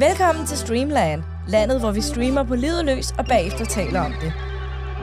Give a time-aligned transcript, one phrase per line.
[0.00, 4.32] Velkommen til Streamland, landet hvor vi streamer på livet løs og bagefter taler om det.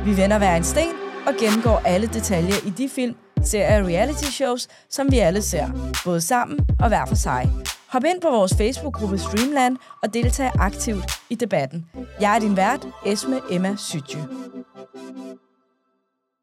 [0.06, 0.94] Vi vender hver en sten
[1.28, 5.94] og gennemgår alle detaljer i de film, serier og reality shows, som vi alle ser,
[6.06, 7.50] både sammen og hver for sig.
[7.88, 11.90] Hop ind på vores Facebook-gruppe Streamland og deltag aktivt i debatten.
[12.22, 14.28] Jeg er din vært, Esme Emma Sytje.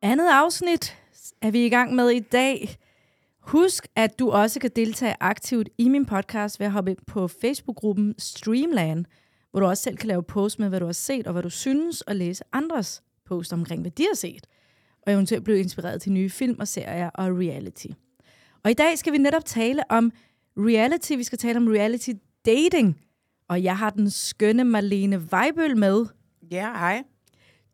[0.02, 0.96] Andet afsnit
[1.42, 2.76] er vi i gang med i dag.
[3.46, 7.28] Husk, at du også kan deltage aktivt i min podcast ved at hoppe ind på
[7.28, 9.04] Facebook-gruppen Streamland,
[9.50, 11.50] hvor du også selv kan lave post med, hvad du har set og hvad du
[11.50, 14.46] synes, og læse andres post omkring, hvad de har set.
[15.06, 17.86] Og eventuelt blive inspireret til nye film og serier og reality.
[18.64, 20.12] Og i dag skal vi netop tale om
[20.58, 21.12] reality.
[21.12, 22.10] Vi skal tale om reality
[22.46, 23.00] dating.
[23.48, 26.06] Og jeg har den skønne Marlene Weibøl med.
[26.50, 27.02] Ja, hej.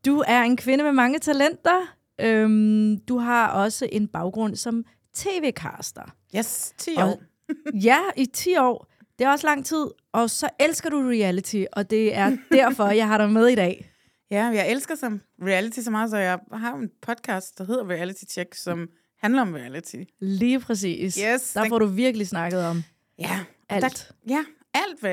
[0.07, 1.95] Du er en kvinde med mange talenter.
[2.21, 6.15] Øhm, du har også en baggrund som tv-caster.
[6.37, 7.23] Yes, 10 Og- år.
[7.89, 8.87] Ja, i 10 år.
[9.19, 9.87] Det er også lang tid.
[10.13, 13.87] Og så elsker du reality, og det er derfor, jeg har dig med i dag.
[14.33, 18.25] Ja, jeg elsker som reality så meget, så jeg har en podcast, der hedder Reality
[18.31, 18.89] Check, som
[19.19, 19.97] handler om reality.
[20.21, 21.15] Lige præcis.
[21.15, 22.83] Yes, Der den- får du virkelig snakket om
[23.19, 23.41] Ja.
[23.69, 23.83] og alt.
[23.83, 24.45] Der, ja,
[24.75, 25.05] alt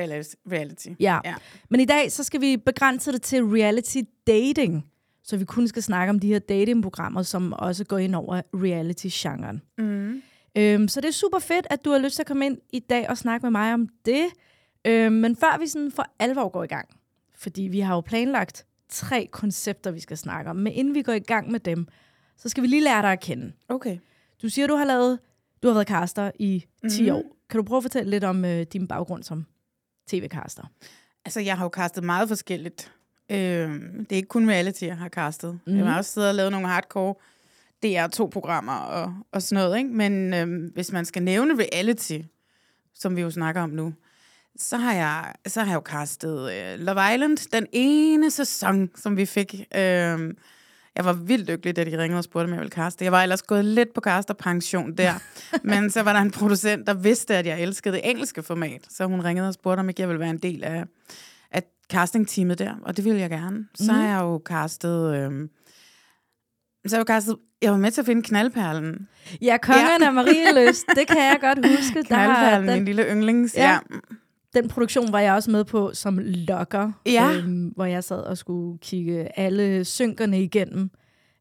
[0.52, 0.88] reality.
[1.00, 1.18] Ja.
[1.24, 1.34] ja.
[1.70, 4.84] Men i dag, så skal vi begrænse det til reality dating.
[5.22, 9.62] Så vi kun skal snakke om de her datingprogrammer, som også går ind over reality-genren.
[9.78, 10.22] Mm.
[10.56, 12.78] Øhm, så det er super fedt, at du har lyst til at komme ind i
[12.78, 14.26] dag og snakke med mig om det.
[14.84, 16.88] Øhm, men før vi sådan for alvor går i gang,
[17.36, 21.12] fordi vi har jo planlagt tre koncepter, vi skal snakke om, men inden vi går
[21.12, 21.86] i gang med dem,
[22.36, 23.52] så skal vi lige lære dig at kende.
[23.68, 23.98] Okay.
[24.42, 25.18] Du siger, du har lavet,
[25.62, 27.12] du har været caster i 10 Mhm.
[27.16, 27.22] år.
[27.50, 29.46] Kan du prøve at fortælle lidt om øh, din baggrund som
[30.06, 30.62] tv-caster?
[31.24, 32.92] Altså, jeg har jo castet meget forskelligt.
[33.30, 35.60] Øhm, det er ikke kun reality, jeg har castet.
[35.66, 35.76] Mm.
[35.76, 37.14] Jeg har også siddet og lavet nogle hardcore
[37.86, 39.78] DR2-programmer og, og sådan noget.
[39.78, 39.90] Ikke?
[39.90, 42.18] Men øhm, hvis man skal nævne reality,
[42.94, 43.94] som vi jo snakker om nu,
[44.56, 49.16] så har jeg, så har jeg jo castet øh, Love Island, den ene sæson, som
[49.16, 49.54] vi fik.
[49.76, 50.36] Øhm,
[50.96, 53.04] jeg var vildt lykkelig, da de ringede og spurgte, om jeg ville kaste.
[53.04, 55.12] Jeg var ellers gået lidt på casterpension der.
[55.62, 58.80] Men så var der en producent, der vidste, at jeg elskede det engelske format.
[58.88, 60.84] Så hun ringede og spurgte, om ikke jeg ville være en del af
[61.90, 62.74] castingteamet der.
[62.82, 63.66] Og det ville jeg gerne.
[63.74, 65.14] Så har jeg jo castet...
[65.16, 65.50] Øhm,
[66.86, 67.36] så har jeg jo castet...
[67.62, 69.08] Jeg var med til at finde knaldperlen.
[69.42, 70.06] Ja, Kongen Ja.
[70.06, 71.98] af Marieløst, det kan jeg godt huske.
[71.98, 73.54] Der Knaldperlen, min den, lille yndlings.
[73.56, 73.70] Ja.
[73.72, 73.78] Ja.
[74.54, 77.32] den produktion var jeg også med på som lokker, Ja.
[77.36, 80.90] øhm, hvor jeg sad og skulle kigge alle synkerne igennem,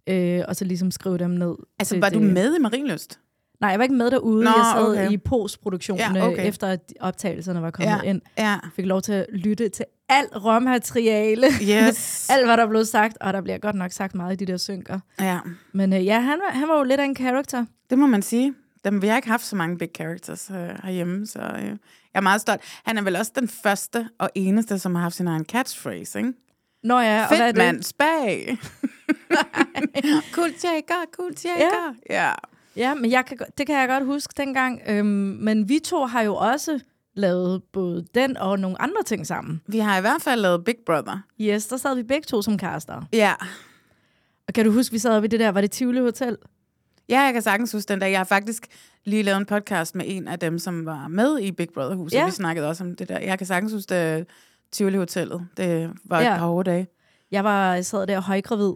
[0.09, 1.56] øh, og så ligesom skrive dem ned.
[1.80, 2.34] Altså, var du det.
[2.34, 3.19] med i Marienlyst?
[3.62, 4.44] Nej, jeg var ikke med derude.
[4.44, 5.12] Nå, jeg sad okay.
[5.12, 6.34] i postproduktionen, Ja, okay.
[6.34, 6.47] okay.
[6.47, 8.09] efter at optagelserne var kommet Ja.
[8.09, 8.22] ind.
[8.38, 8.56] Ja.
[8.75, 11.47] Fik lov til at lytte til alt råmateriale.
[11.62, 12.29] Yes.
[12.34, 14.57] alt, hvad der blev sagt, og der bliver godt nok sagt meget i de der
[14.57, 15.00] synker.
[15.19, 15.40] ja.
[15.73, 17.66] Men øh, ja, han var, han var jo lidt af en karakter.
[17.90, 18.53] Det må man sige.
[18.85, 21.78] Dem, vi har ikke haft så mange big characters øh, herhjemme, så øh, jeg
[22.13, 22.62] er meget stolt.
[22.85, 26.34] Han er vel også den første og eneste, som har haft sin egen catchphrase, ikke?
[26.84, 27.63] Nå ja, og hvad er Fedt det?
[27.66, 28.57] mand, spag!
[30.35, 31.94] cool shaker, cool shaker.
[32.09, 32.25] Ja.
[32.25, 32.34] ja.
[32.75, 34.81] Ja, men jeg kan, det kan jeg godt huske dengang.
[34.88, 35.06] Øhm,
[35.41, 36.79] men vi to har jo også
[37.17, 39.61] lavet både den og nogle andre ting sammen.
[39.67, 41.19] Vi har i hvert fald lavet Big Brother.
[41.41, 43.01] Yes, der sad vi begge to som caster.
[43.13, 43.33] Ja.
[44.47, 46.38] Og kan du huske, vi sad oppe i det der, var det Tivoli Hotel?
[47.09, 48.11] Ja, jeg kan sagtens huske den dag.
[48.11, 48.67] Jeg har faktisk
[49.06, 52.16] lige lavet en podcast med en af dem, som var med i Big Brother-huset.
[52.16, 52.19] Ja.
[52.19, 52.25] Ja.
[52.25, 53.19] Vi snakkede også om det der.
[53.19, 54.27] Jeg kan sagtens huske det
[54.72, 55.47] Tivoli Hotellet.
[55.57, 56.33] Det var Ja.
[56.33, 56.88] et par hårde dage.
[57.31, 58.73] Jeg var jeg sad der højgravid.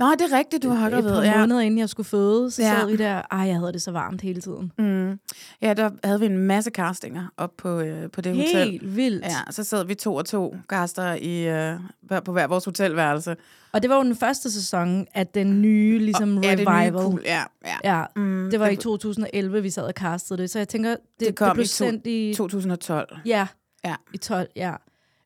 [0.00, 1.22] Nå, det er rigtigt, du har Et hørt par ved.
[1.22, 1.38] Ja.
[1.38, 2.74] måneder inden jeg skulle føde, så Ja.
[2.80, 3.22] sad vi der.
[3.30, 4.72] Ej, jeg havde det så varmt hele tiden.
[4.78, 5.18] Mm.
[5.62, 8.70] Ja, der havde vi en masse castinger op på, øh, på det hotel.
[8.70, 9.24] Helt vildt.
[9.24, 11.78] Ja, så sad vi to og to caster i, øh,
[12.24, 13.36] på hver vores hotelværelse.
[13.72, 16.92] Og det var jo den første sæson af den nye ligesom, Og- ja, det revival.
[16.92, 17.22] nye cool.
[17.24, 17.42] Ja,
[17.84, 17.98] ja.
[17.98, 20.50] Ja, Mm, det var i det, 2011, vi sad og castede det.
[20.50, 22.34] Så jeg tænker, det, det, kom det blev i to- sendt i...
[22.36, 23.16] 2012.
[23.26, 23.46] Ja,
[23.84, 23.94] Ja.
[24.14, 24.72] i 12, ja.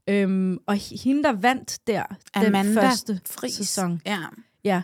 [0.09, 0.75] Øhm, og
[1.05, 2.03] hende, der vandt der,
[2.35, 3.55] den Amanda første Friis.
[3.55, 4.19] sæson, Ja.
[4.65, 4.83] Ja.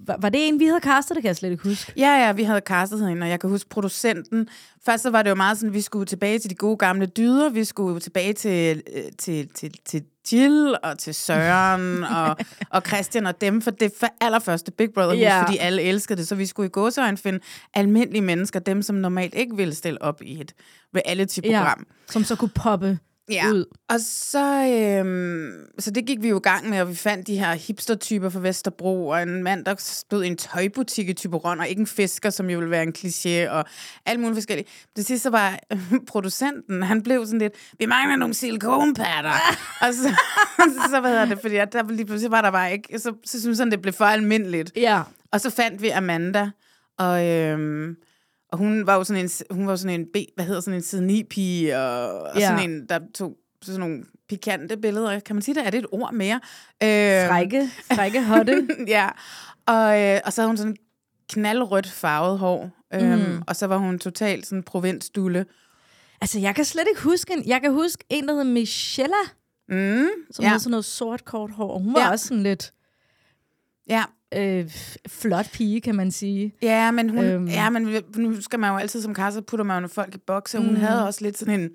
[0.00, 1.14] Var, var det en, vi havde castet?
[1.14, 1.92] Det kan jeg slet ikke huske.
[1.96, 4.48] ja, ja, vi havde castet hende, og jeg kan huske producenten.
[4.84, 7.48] Først så var det jo meget sådan, vi skulle tilbage til de gode gamle dyder.
[7.48, 12.36] Vi skulle tilbage til, øh, til, til, til Jill og til Søren og,
[12.70, 15.42] og Christian og dem, for det for allerførste Big Brother Ja.
[15.42, 16.28] fordi alle elskede det.
[16.28, 17.40] Så vi skulle i gåsøjne finde
[17.74, 20.52] almindelige mennesker, dem som normalt ikke ville stille op i et
[20.96, 21.86] reality-program.
[22.10, 22.98] Som så kunne poppe
[23.30, 23.50] Ja.
[23.50, 23.64] ud.
[23.88, 24.44] Og så,
[25.00, 28.28] øhm, så det gik vi jo i gang med, og vi fandt de her hipster-typer
[28.28, 31.86] fra Vesterbro, og en mand, der stod i en tøjbutik i Tyberon, og ikke en
[31.86, 33.64] fisker, som jo ville være en kliché, og
[34.06, 34.68] alt muligt forskelligt.
[34.96, 35.78] Det sidste så var øh,
[36.12, 39.32] producenten, han blev sådan lidt, vi mangler nogle silikonpatter.
[39.82, 40.14] og så,
[40.90, 43.40] så hvad hedder det, fordi at der lige pludselig var der bare ikke, så, så
[43.40, 44.72] synes han, det blev for almindeligt.
[44.76, 45.02] Ja.
[45.32, 46.50] Og så fandt vi Amanda,
[46.98, 47.96] og, øhm,
[48.52, 50.82] og hun var jo sådan en, hun var sådan en B, hvad hedder sådan en
[50.82, 52.48] side 9 pige, og, og Ja.
[52.48, 55.20] sådan en, der tog sådan nogle pikante billeder.
[55.20, 55.66] Kan man sige det?
[55.66, 56.40] Er det et ord mere?
[56.82, 58.68] Øh, Frække, frække hotte.
[58.88, 59.08] ja.
[59.66, 60.76] Og, øh, og så havde hun sådan
[61.28, 62.70] knaldrødt farvet hår.
[62.94, 63.42] Øhm, Mm.
[63.46, 65.46] Og så var hun totalt sådan provinsdulle.
[66.20, 67.48] altså, jeg kan slet ikke huske en.
[67.48, 69.14] Jeg kan huske en, der hed Michelle,
[69.70, 71.74] Mm, som ja, havde sådan noget sort kort hår.
[71.74, 72.10] og Hun var Ja.
[72.10, 72.72] også sådan lidt
[73.88, 74.04] ja.
[74.34, 74.70] Øh,
[75.08, 76.52] flot pige, kan man sige.
[76.62, 77.46] Ja, men, hun, Øhm.
[77.46, 80.58] ja, men nu skal man jo altid som kasse, putter man jo folk i bokse.
[80.58, 80.76] Hun Mm.
[80.76, 81.70] havde også lidt sådan en,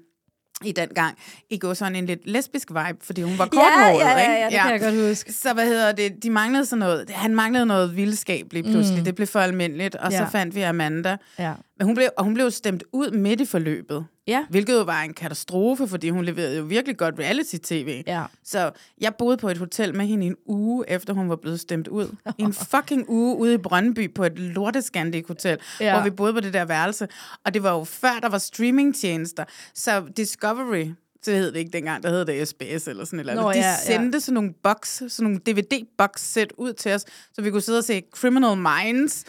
[0.65, 1.17] i den gang,
[1.49, 4.33] i går sådan en lidt lesbisk vibe, fordi hun var Ja, korthåret, ja, ja, ikke?
[4.41, 5.33] ja, det kan jeg godt huske.
[5.33, 6.23] Så hvad hedder det?
[6.23, 7.09] De manglede sådan noget.
[7.09, 8.99] Han manglede noget vildskab lige pludselig.
[8.99, 9.05] Mm.
[9.05, 9.95] Det blev for almindeligt.
[9.95, 10.17] Og ja.
[10.19, 10.25] Ja.
[10.25, 11.17] så fandt vi Amanda.
[11.39, 11.53] Ja.
[11.77, 14.05] Men hun blev, og hun blev stemt ud midt i forløbet.
[14.27, 14.45] Ja.
[14.49, 18.03] Hvilket jo var en katastrofe, fordi hun leverede jo virkelig godt reality-tv.
[18.07, 18.23] Ja.
[18.43, 18.71] Så
[19.01, 22.15] jeg boede på et hotel med hende en uge, efter hun var blevet stemt ud.
[22.37, 25.93] En fucking uge ude i Brøndby på et lorteskandik hotel, Ja.
[25.95, 27.07] hvor vi boede på det der værelse.
[27.45, 29.45] Og det var jo før, der var streamingtjenester.
[29.73, 30.85] Så Discovery,
[31.23, 33.35] så hed det ikke dengang, der hed det SBS eller sådan eller.
[33.35, 33.75] Nå, De ja, ja.
[33.85, 37.83] sendte sådan nogle box, sådan nogle DVD-box-sæt ud til os, så vi kunne sidde og
[37.83, 39.23] se Criminal Minds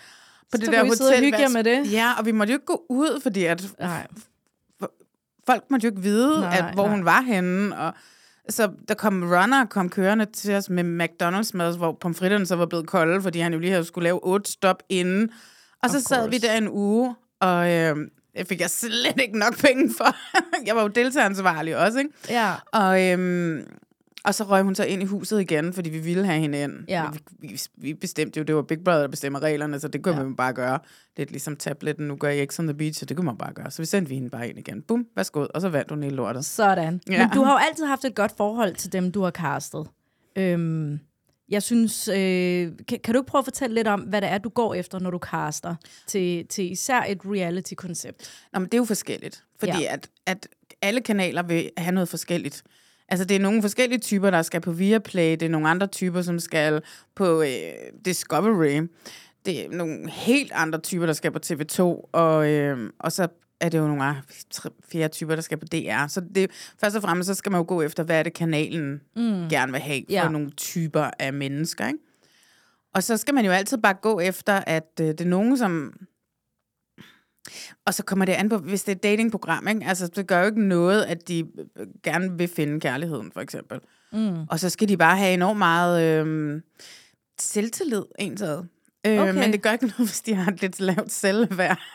[0.52, 1.52] på det der hotel.
[1.52, 1.92] med det?
[1.92, 4.06] Ja, og vi måtte jo ikke gå ud, fordi at Nej.
[5.46, 6.96] folk måtte jo ikke vide, Nej, at, hvor nej.
[6.96, 7.76] hun var henne.
[7.78, 7.92] Og
[8.48, 12.66] så der kom runner kom kørende til os med McDonald's mad, hvor pomfritterne så var
[12.66, 15.30] blevet kolde, fordi han jo lige havde skulle lave otte stop inden.
[15.82, 17.96] Og så Of sad vi der en uge, og øh,
[18.34, 20.16] jeg fik jeg slet ikke nok penge for.
[20.66, 22.10] jeg var jo deltageransvarlig også, ikke?
[22.30, 22.52] Ja.
[22.72, 23.66] Og, øhm,
[24.24, 26.72] og så røg hun så ind i huset igen, fordi vi ville have hende ind.
[26.88, 27.10] Ja.
[27.10, 30.16] Vi, vi, vi bestemte jo, det var Big Brother, der bestemmer reglerne, så det kunne
[30.16, 30.22] Ja.
[30.22, 30.78] man bare gøre.
[31.16, 33.52] Lidt ligesom tabletten, nu gør jeg X on the Beach, så det kunne man bare
[33.52, 33.70] gøre.
[33.70, 34.82] Så vi sendte vi hende bare ind igen.
[34.82, 36.44] Bum, værsgo, og så vandt hun hele lortet.
[36.44, 37.00] Sådan.
[37.10, 37.18] Ja.
[37.18, 39.86] Men du har jo altid haft et godt forhold til dem, du har castet.
[40.36, 40.98] Øhm,
[41.48, 44.38] jeg synes, øh, kan, kan du ikke prøve at fortælle lidt om, hvad det er,
[44.38, 45.74] du går efter, når du caster
[46.06, 48.30] til, til især et reality-koncept?
[48.52, 49.92] Nå, men det er jo forskelligt, fordi ja.
[49.94, 50.48] at, at
[50.82, 52.62] alle kanaler vil have noget forskelligt.
[53.08, 56.22] Altså, det er nogle forskellige typer, der skal på Viaplay, det er nogle andre typer,
[56.22, 56.82] som skal
[57.14, 57.48] på øh,
[58.04, 58.88] Discovery.
[59.44, 63.28] Det er nogle helt andre typer, der skal på TV2, og, øh, og så
[63.60, 64.14] er det jo nogle
[64.50, 66.06] tre, fire typer, der skal på DR.
[66.06, 69.00] Så det, først og fremmest, så skal man jo gå efter, hvad er det, kanalen
[69.16, 69.48] mm.
[69.48, 70.28] gerne vil have for ja.
[70.28, 71.98] nogle typer af mennesker, ikke?
[72.94, 75.92] Og så skal man jo altid bare gå efter, at øh, det er nogen, som
[77.86, 79.80] og så kommer det an på, hvis det er et datingprogram, ikke?
[79.86, 81.38] Altså, det gør jo ikke noget, at de
[81.78, 83.80] øh, gerne vil finde kærligheden, for eksempel.
[84.12, 84.34] Mm.
[84.50, 86.60] Og så skal de bare have enormt meget øh,
[87.40, 88.58] selvtillid, ensad.
[88.58, 88.64] Øh,
[89.06, 89.32] Okay.
[89.34, 91.78] Men det gør ikke noget, hvis de har et lidt lavt selvværd.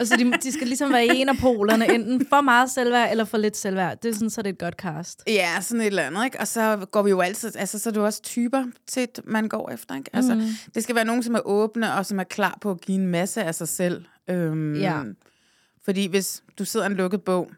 [0.00, 3.24] Altså, de, de skal ligesom være i en af polerne, enten for meget selvværd eller
[3.24, 3.98] for lidt selvværd.
[4.02, 5.22] Det er sådan, så det er et godt cast.
[5.26, 6.40] ja, sådan et eller andet, ikke?
[6.40, 9.48] Og så går vi jo altid, altså så er det jo også typer til, man
[9.48, 10.10] går efter, ikke?
[10.12, 10.40] Altså, mm.
[10.74, 13.06] det skal være nogen, som er åbne, og som er klar på at give en
[13.06, 14.04] masse af sig selv.
[14.32, 15.02] Øhm, Ja.
[15.84, 17.50] Fordi hvis du sidder i en lukket bog,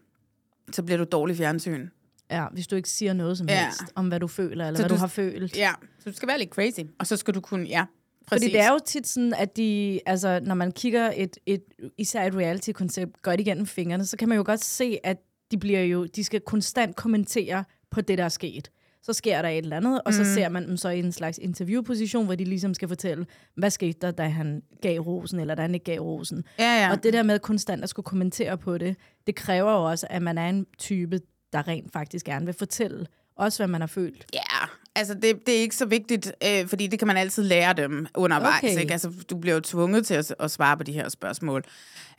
[0.72, 1.88] så bliver du dårlig fjernsyn.
[2.30, 3.64] Ja, hvis du ikke siger noget som Ja.
[3.64, 5.56] helst om, hvad du føler, eller Så hvad du, du- har følt.
[5.56, 6.80] Ja, så du skal være lidt crazy.
[6.98, 7.84] Og så skal du kunne, ja,
[8.26, 8.44] præcis.
[8.44, 11.62] Fordi det er jo tit sådan, at de, altså, når man kigger et, et,
[11.98, 15.16] især et reality-koncept godt igennem fingrene, så kan man jo godt se, at
[15.50, 18.70] de bliver jo, de skal konstant kommentere på det, der er sket.
[19.06, 20.28] Så sker der et eller andet, og så Mm.
[20.34, 23.98] ser man dem så i en slags interviewposition, hvor de ligesom skal fortælle, hvad skete
[24.00, 26.44] der, da han gav rosen, eller da han ikke gav rosen.
[26.58, 26.90] Ja, ja.
[26.92, 28.96] Og det der med konstant at skulle kommentere på det,
[29.26, 31.20] det kræver jo også, at man er en type,
[31.52, 33.06] der rent faktisk gerne vil fortælle,
[33.36, 34.26] også hvad man har følt.
[34.34, 37.72] Ja, altså det, det er ikke så vigtigt, øh, fordi det kan man altid lære
[37.72, 38.64] dem undervejs.
[38.64, 38.80] Okay.
[38.80, 38.92] Ikke?
[38.92, 41.64] Altså, du bliver jo tvunget til at, at svare på de her spørgsmål.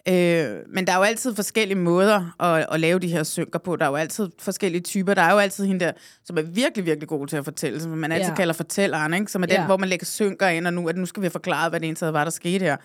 [0.07, 3.75] Øh, men der er jo altid forskellige måder at, at lave de her synker på.
[3.75, 5.13] Der er jo altid forskellige typer.
[5.13, 5.91] Der er jo altid hende der,
[6.25, 8.29] som er virkelig, virkelig god til at fortælle, som man altid Ja.
[8.31, 8.35] ja.
[8.35, 9.31] kalder fortælleren, ikke?
[9.31, 9.65] som er den, Ja.
[9.65, 11.85] hvor man lægger synker ind, og nu, at nu skal vi have forklaret, hvad det
[11.85, 12.77] egentlig var, der skete her.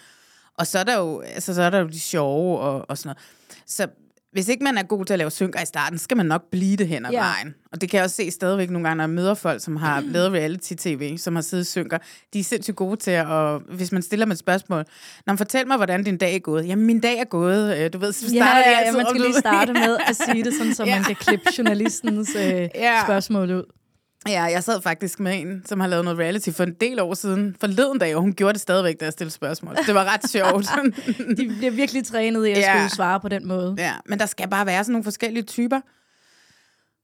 [0.59, 3.09] Og så er der jo, altså, så er der jo de sjove og, og sådan
[3.09, 3.18] noget.
[3.66, 3.87] Så
[4.33, 6.77] hvis ikke man er god til at lave synker i starten, skal man nok blive
[6.77, 7.17] det hen ad Ja.
[7.19, 7.25] ja.
[7.25, 7.55] vejen.
[7.73, 10.01] Og det kan jeg også se stadigvæk nogle gange, når jeg møder folk, som har
[10.15, 11.99] lavet reality-tv, som har siddet synker.
[12.35, 14.85] De er sindssygt gode til at, hvis man stiller dem et spørgsmål,
[15.27, 16.67] Nå, men fortæl mig, hvordan din dag er gået.
[16.69, 17.79] Jamen, min dag er gået.
[17.79, 20.17] Øh, Du ved, så Ja, starter ja, ja, altid, man skal lige starte med at
[20.17, 20.95] sige det, sådan, så Ja.
[20.97, 22.43] man kan klippe journalistens øh,
[22.75, 23.01] Ja.
[23.05, 23.65] spørgsmål ud.
[24.29, 27.15] Ja, jeg sad faktisk med en, som har lavet noget reality for en del år
[27.15, 29.77] siden, forleden dag, og hun gjorde det stadigvæk, da jeg stillede spørgsmål.
[29.87, 30.67] Det var ret sjovt.
[31.39, 32.73] De bliver virkelig trænet i at Ja.
[32.79, 33.75] skulle svare på den måde.
[33.79, 35.81] Ja, men der skal bare være sådan nogle forskellige typer.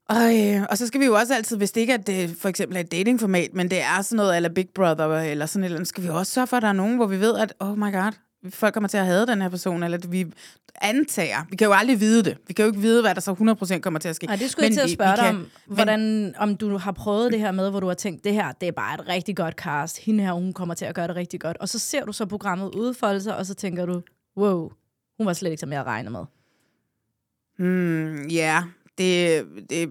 [0.09, 2.49] Og, øh, og så skal vi jo også altid, hvis det ikke er det, for
[2.49, 5.67] eksempel er et datingformat, men det er sådan noget eller Big Brother eller sådan et
[5.67, 7.55] eller andet, skal vi også sørge for, at der er nogen, hvor vi ved, at
[7.61, 8.13] oh my god,
[8.51, 10.27] folk kommer til at have den her person, eller at vi
[10.81, 11.37] antager.
[11.51, 12.39] Vi kan jo aldrig vide det.
[12.49, 13.33] Vi kan jo ikke vide, hvad der så
[13.77, 14.27] 100% kommer til at ske.
[14.27, 16.57] Nej, det skulle jeg Men til at vi- spørge vi dig kan- om, hvordan, om
[16.57, 18.95] du har prøvet det her med, hvor du har tænkt, det her, det er bare
[18.95, 19.99] et rigtig godt cast.
[19.99, 21.57] Hende her, hun kommer til at gøre det rigtig godt.
[21.61, 24.03] Og så ser du så programmet udfolde sig, og så tænker du,
[24.37, 24.71] wow,
[25.19, 26.25] hun var slet ikke, som jeg regnet med.
[27.59, 28.63] Hmm, ja,
[28.99, 29.91] det, det,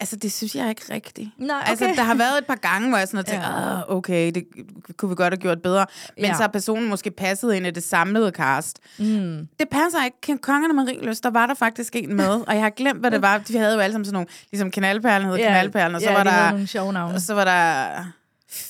[0.00, 1.30] altså det synes jeg ikke rigtigt.
[1.38, 1.70] Nej, okay.
[1.70, 3.76] Altså, der har været et par gange, hvor jeg sådan har tænkt, Ja.
[3.76, 3.80] ja.
[3.96, 4.44] okay, det
[4.96, 5.86] kunne vi godt have gjort bedre.
[6.16, 6.32] Men Ja.
[6.34, 8.78] så har personen måske passet ind i det samlede cast.
[8.98, 9.48] Mm.
[9.58, 10.42] Det passer ikke.
[10.42, 13.38] Kongerne Marieløs, der var der faktisk en med, og jeg har glemt, hvad det var.
[13.38, 16.16] De havde jo alle sammen sådan nogle, ligesom Kanalperlen hed Ja, Kanalperlen, og så ja,
[16.16, 17.14] var de havde der, nogle sjove navne.
[17.14, 17.86] og så var der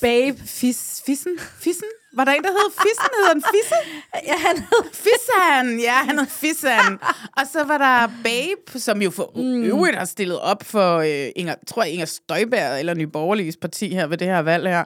[0.01, 0.37] Babe.
[0.45, 1.31] Fis, Fissen?
[1.59, 1.87] Fissen?
[2.17, 3.11] Var der en, der hed Fissen?
[3.17, 3.83] Hed han Fissen?
[4.27, 4.83] Ja, han hed...
[4.93, 5.79] Fissan!
[5.79, 6.99] Ja, han hed Fissan.
[7.37, 9.63] og så var der Babe, som jo for mm.
[9.63, 13.93] øvrigt har stillet op for, øh, Inger, tror jeg, Inger Støjberg eller Nye Borgerliges parti
[13.93, 14.83] her ved det her valg her.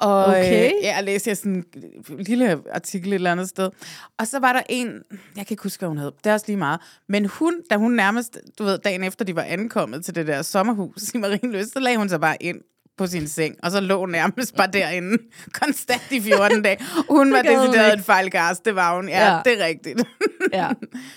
[0.00, 0.64] Og Okay.
[0.66, 1.64] øh, ja, jeg læste jeg sådan
[2.10, 3.70] en lille artikel et eller andet sted.
[4.18, 5.02] Og så var der en,
[5.36, 6.80] jeg kan ikke huske, hvad hun hed, det er også lige meget.
[7.08, 10.42] Men hun, da hun nærmest, du ved, dagen efter de var ankommet til det der
[10.42, 12.60] sommerhus i Marienløs, så lagde hun sig bare ind
[12.96, 15.18] på sin seng, og så lå hun nærmest bare derinde
[15.60, 16.78] konstant i 14 dage.
[17.10, 19.08] Hun var decideret et fejlkast, det var hun.
[19.08, 19.34] Ja, Ja.
[19.36, 19.40] ja.
[19.44, 20.00] det er rigtigt.
[20.52, 20.68] Ja,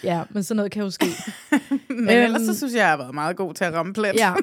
[0.03, 1.05] ja, men sådan noget kan jo ske.
[1.89, 2.07] Men Øhm.
[2.09, 4.15] ellers så synes jeg, jeg har været meget god til at ramme plet.
[4.15, 4.33] Ja.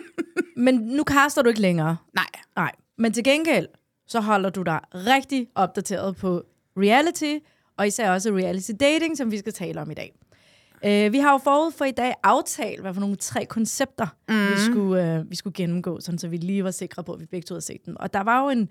[0.56, 1.96] Men nu kaster du ikke længere.
[2.14, 2.26] Nej.
[2.56, 2.72] Nej.
[2.98, 3.66] Men til gengæld,
[4.06, 6.42] så holder du dig rigtig opdateret på
[6.76, 7.34] reality,
[7.78, 10.12] og især også reality dating, som vi skal tale om i dag.
[10.86, 14.34] Uh, vi har jo forud for i dag aftalt, hvad for nogle tre koncepter, mm.
[14.50, 17.26] vi, skulle, uh, vi skulle gennemgå, sådan, så vi lige var sikre på, at vi
[17.26, 17.96] begge to havde set dem.
[18.00, 18.68] Og der var jo en,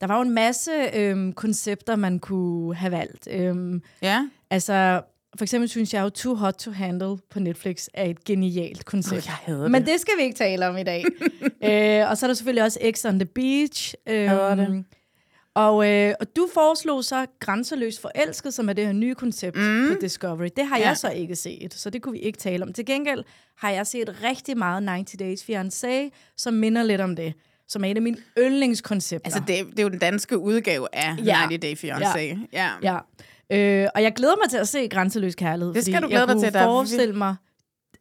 [0.00, 3.28] der var jo en masse øhm, koncepter, man kunne have valgt.
[3.30, 4.28] Øhm, Ja.
[4.50, 5.02] altså,
[5.38, 9.18] for eksempel synes jeg jo, Too Hot to Handle på Netflix er et genialt koncept.
[9.18, 9.90] Oh, jeg hader Men det.
[9.90, 11.04] det skal vi ikke tale om i dag.
[12.04, 13.94] øh, og så er der selvfølgelig også X on the Beach.
[14.06, 14.84] Øh, Hader det.
[15.54, 19.88] Og, øh, og du foreslog så Grænseløs Forelsket, som er det her nye koncept mm.
[19.88, 20.48] på Discovery.
[20.56, 20.86] Det har ja.
[20.88, 22.72] Jeg så ikke set, så det kunne vi ikke tale om.
[22.72, 23.24] Til gengæld
[23.56, 27.34] har jeg set rigtig meget 90 Days Fiancé, som minder lidt om det.
[27.68, 29.26] Som er et af mine yndlingskoncepter.
[29.26, 31.24] Altså, det, er- det er jo den danske udgave af Ja.
[31.24, 31.34] ja.
[31.34, 32.18] 90 Day Fiancé.
[32.52, 32.68] Ja.
[32.82, 32.98] ja.
[33.50, 33.84] Ja.
[33.84, 35.74] Øh, og jeg glæder mig til at se Grænseløs Kærlighed.
[35.74, 37.34] Det skal fordi du glæde jeg dig kunne til, der er forestille mig,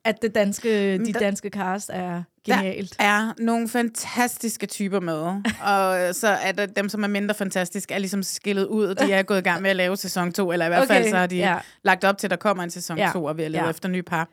[0.05, 2.95] at det danske, de danske cast er Der genialt.
[2.99, 5.17] er nogle fantastiske typer med,
[5.63, 8.95] og så er der dem, som er mindre fantastiske, er ligesom skillet ud.
[8.95, 11.09] De er gået i gang med at lave sæson 2, eller i hvert Okay, fald
[11.09, 11.51] så har de ja.
[11.51, 11.57] ja.
[11.83, 13.65] lagt op til, at der kommer en sæson Ja, 2, og vi har levet ja.
[13.65, 13.69] ja.
[13.69, 14.29] efter nye par.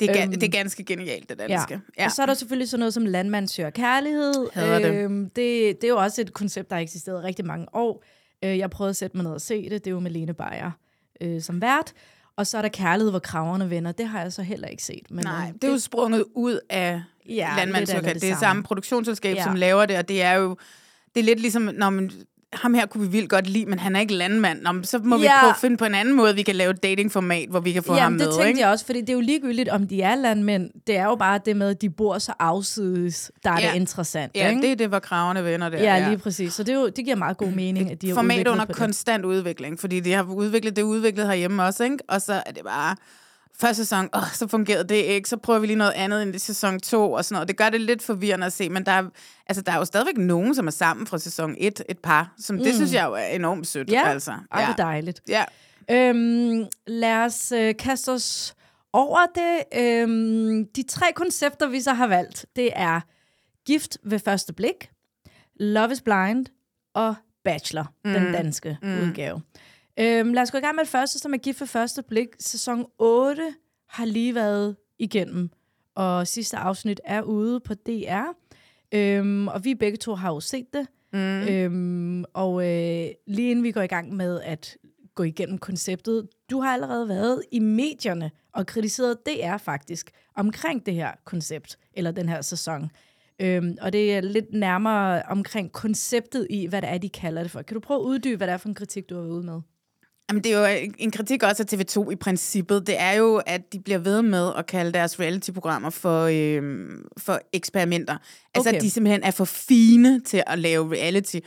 [0.00, 1.46] Det er, Øhm, det er ganske genialt, det Ja.
[1.56, 1.80] danske.
[1.98, 2.04] ja.
[2.04, 4.34] Og så er der selvfølgelig sådan noget som Landmand søger kærlighed.
[4.52, 4.94] Hader det.
[4.94, 5.36] Øhm, det.
[5.80, 8.04] Det er jo også et koncept, der har eksisteret rigtig mange år.
[8.44, 9.70] Øh, jeg prøvede at sætte mig ned og se det.
[9.70, 10.70] Det er jo med Lene Beyer
[11.20, 11.92] øh, som vært.
[12.42, 13.92] Og så er der Kærlighed, hvor kraverne vender.
[13.92, 15.10] Det har jeg så heller ikke set.
[15.10, 17.66] Men, Nej, øh, det er jo sprunget ud af Ja, af
[18.14, 18.62] Det, det er samme.
[18.62, 19.42] produktionsselskab, ja.
[19.44, 20.56] som laver det, og det er jo
[21.14, 22.10] det er lidt ligesom, når man,
[22.52, 24.62] ham her kunne vi vildt godt lide, men han er ikke landmand.
[24.62, 25.22] Nå, så må ja.
[25.22, 27.72] vi prøve at finde på en anden måde, vi kan lave et datingformat, hvor vi
[27.72, 28.26] kan få ham Jamen, med.
[28.26, 28.60] det tænkte ikke?
[28.60, 30.70] jeg også, fordi det er jo ligegyldigt, om de er landmænd.
[30.86, 33.68] Det er jo bare det med, at de bor så afsides, der er Ja.
[33.68, 34.32] det interessant.
[34.34, 34.62] Ja, ikke?
[34.62, 35.78] det er det, hvor kravene vender der.
[35.82, 36.52] ja, lige præcis.
[36.54, 38.68] Så det, er jo, det giver meget god mening, at de har Format under på
[38.72, 38.76] det.
[38.76, 41.98] konstant udvikling, fordi de har udviklet det udviklet herhjemme også, ikke?
[42.08, 42.96] Og så er det bare
[43.62, 46.38] første sæson, åh, så fungerede det ikke, så prøver vi lige noget andet end i
[46.38, 47.48] sæson 2 og sådan noget.
[47.48, 49.02] Det gør det lidt forvirrende at se, men der er,
[49.46, 52.58] altså, der er jo stadigvæk nogen, som er sammen fra sæson 1, et par, som
[52.58, 53.92] det synes jeg jo er enormt sødt, Mm.
[53.92, 54.32] Ja, altså.
[54.52, 55.22] Ej, hvor dejligt.
[55.28, 55.44] Ja.
[55.90, 58.54] Øhm, lad os øh, kaste os
[58.92, 59.80] over det.
[59.80, 63.00] Øhm, de tre koncepter, vi så har valgt, det er
[63.66, 64.90] Gift ved første blik,
[65.60, 66.46] Love is Blind
[66.94, 67.14] og
[67.44, 68.12] Bachelor, mm.
[68.12, 68.98] den danske mm.
[69.02, 69.42] udgave.
[70.00, 72.28] Øhm, lad os gå i gang med det første, som er Gift ved første blik.
[72.38, 73.54] Sæson 8
[73.88, 75.50] har lige været igennem,
[75.94, 78.32] og sidste afsnit er ude på DR.
[78.94, 80.86] Øhm, og vi begge to har jo set det.
[81.12, 81.48] Mm.
[81.48, 84.76] Øhm, og øh, lige inden vi går i gang med at
[85.14, 90.94] gå igennem konceptet, du har allerede været i medierne og kritiseret DR faktisk omkring det
[90.94, 92.90] her koncept, eller den her sæson.
[93.38, 97.50] Øhm, og det er lidt nærmere omkring konceptet i, hvad det er, de kalder det
[97.50, 97.62] for.
[97.62, 99.46] Kan du prøve at uddybe, hvad det er for en kritik, du har været ude
[99.46, 99.60] med?
[100.32, 102.86] Jamen, det er jo en kritik også af TV2 i princippet.
[102.86, 107.40] Det er jo, at de bliver ved med at kalde deres reality-programmer for, øhm, for
[107.52, 108.16] eksperimenter.
[108.54, 108.76] Altså, Okay.
[108.76, 111.38] at de simpelthen er for fine til at lave reality.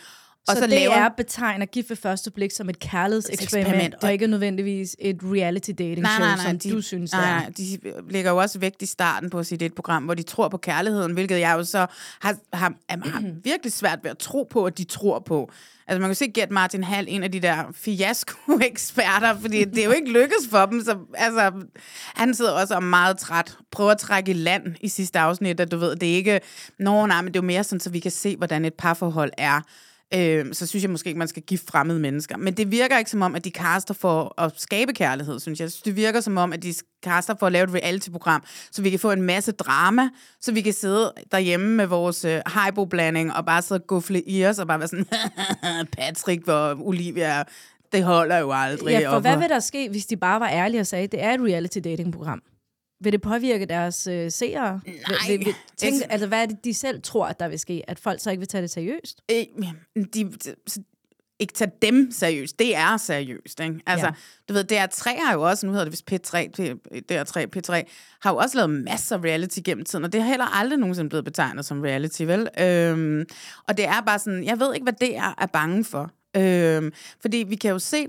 [0.47, 0.93] Og så, så, så laver...
[0.93, 4.03] det er betegner gift ved første blik som et kærlighedseksperiment, Eksperiment.
[4.03, 7.45] og ikke nødvendigvis et reality dating Nej, show, nej, nej, som de, du synes, nej,
[7.57, 10.23] det nej, de lægger jo også vægt i starten på sit et program, hvor de
[10.23, 11.77] tror på kærligheden, hvilket jeg jo så
[12.19, 15.51] har, har, har, har virkelig svært ved at tro på, at de tror på.
[15.87, 19.85] Altså man kan se Gert Martin Hall, en af de der fiasko-eksperter, fordi det er
[19.85, 20.83] jo ikke lykkes for dem.
[20.83, 21.51] Så, altså,
[22.15, 25.71] han sidder også og meget træt, prøver at trække i land i sidste afsnit, at
[25.71, 26.39] du ved, det er ikke,
[26.79, 29.31] nå nej, men det er jo mere sådan, så vi kan se, hvordan et parforhold
[29.37, 29.61] er.
[30.13, 32.37] Øh, så synes jeg måske ikke, man skal give fremmede mennesker.
[32.37, 35.69] Men det virker ikke som om, at de kaster for at skabe kærlighed, synes jeg.
[35.85, 38.99] Det virker som om, at de kaster for at lave et reality-program, så vi kan
[38.99, 40.09] få en masse drama,
[40.41, 44.45] så vi kan sidde derhjemme med vores øh, Haibo-blanding og bare sidde og gufle i
[44.45, 45.05] os og bare være sådan,
[45.97, 47.43] Patrick og Olivia,
[47.91, 48.91] det holder jo aldrig.
[48.91, 51.23] Ja, for og hvad vil der ske, hvis de bare var ærlige og sagde, det
[51.23, 52.41] er et reality dating program?
[52.99, 54.81] Vil det påvirke deres øh, seere?
[54.85, 54.93] Nej.
[55.27, 57.59] Vil, vil, vil, tænk, Altså- altså, hvad er det, de selv tror, at der vil
[57.59, 57.83] ske?
[57.87, 59.21] At folk så ikke vil tage det seriøst?
[59.31, 59.45] Øh,
[59.95, 60.31] de, de,
[61.39, 62.59] ikke tage dem seriøst.
[62.59, 63.79] Det er seriøst, ikke?
[63.85, 64.11] Altså, Ja.
[64.49, 67.83] du ved, DR3 har jo også, nu hedder det vist P3, P- DR3, P3,
[68.21, 71.09] har jo også lavet masser af reality gennem tiden, og det har heller aldrig nogensinde
[71.09, 72.49] blevet betegnet som reality, vel?
[72.59, 73.25] Øhm,
[73.67, 76.11] og det er bare sådan, jeg ved ikke, hvad det er, er bange for.
[76.37, 78.07] Øhm, fordi vi kan jo se,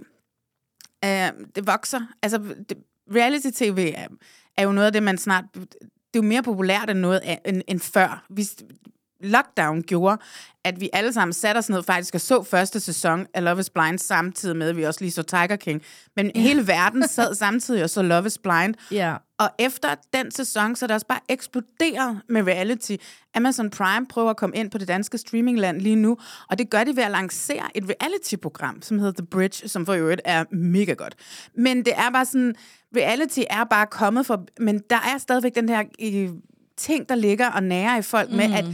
[1.04, 2.00] øh, det vokser.
[2.22, 2.38] Altså,
[2.68, 2.78] det,
[3.14, 4.06] reality-tv er,
[4.56, 5.44] er jo noget af det, man snart...
[5.54, 8.24] Det er jo mere populært end noget af, end, end før.
[8.30, 8.48] Vi,
[9.20, 10.18] lockdown gjorde,
[10.64, 13.70] at vi alle sammen satte os ned faktisk og så første sæson af Love is
[13.70, 15.82] Blind samtidig med, at vi også lige så Tiger King.
[16.16, 18.74] Men hele verden sad samtidig og så Love is Blind.
[18.90, 19.16] Ja.
[19.38, 22.96] Og efter den sæson, så er det også bare eksploderet med reality.
[23.34, 26.18] Amazon Prime prøver at komme ind på det danske streamingland lige nu,
[26.50, 29.92] og det gør de ved at lancere et reality-program, som hedder The Bridge, som for
[29.92, 31.14] øvrigt er mega godt.
[31.54, 32.54] Men det er bare sådan,
[32.96, 36.30] reality er bare kommet for, men der er stadigvæk den her øh,
[36.76, 38.36] ting, der ligger og nærer i folk mm.
[38.36, 38.64] med, at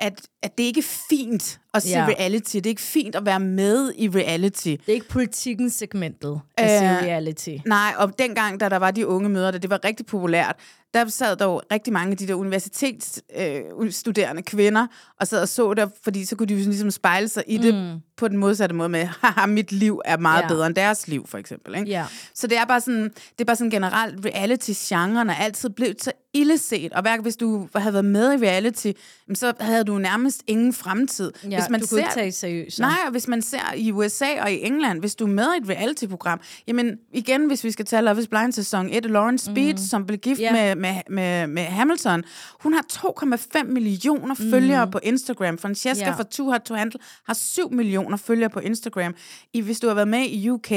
[0.00, 2.06] at, at det ikke er fint at sige Ja.
[2.06, 2.54] reality.
[2.56, 4.68] Det er ikke fint at være med i reality.
[4.68, 7.56] Det er ikke politikken segmentet af Øh, øh, reality.
[7.66, 10.56] Nej, og dengang, da der var de unge møder, det var rigtig populært,
[10.94, 14.86] der sad der jo rigtig mange af de der universitetsstuderende øh, studerende kvinder,
[15.20, 17.74] og sad og så der, fordi så kunne de jo ligesom spejle sig i det
[17.74, 18.00] mm.
[18.16, 20.48] på den modsatte måde med, haha, mit liv er meget Ja.
[20.48, 21.74] bedre end deres liv, for eksempel.
[21.74, 21.90] Ikke?
[21.90, 22.06] Ja.
[22.34, 26.12] Så det er bare sådan, det er bare sådan generelt, reality-genren er altid blevet så
[26.34, 28.92] illeset, og hver hvis du havde været med i reality,
[29.34, 31.32] så havde du nærmest ingen fremtid.
[31.44, 32.78] Ja, hvis man du kunne ikke tage seriøst.
[32.78, 35.62] Nej, og hvis man ser i USA og i England, hvis du er med i
[35.62, 39.72] et reality-program, jamen igen, hvis vi skal tage Love is Blind sæson 1, Lauren Speed,
[39.72, 39.78] mm.
[39.78, 40.52] som blev gift yeah.
[40.54, 42.24] med, med, med, med Hamilton,
[42.62, 45.58] hun har 2,5 millioner følgere på Instagram.
[45.58, 46.12] Francesca Ja.
[46.12, 49.14] fra Too Hot to Handle har 7 millioner følgere på Instagram.
[49.52, 50.70] I, hvis du har været med i UK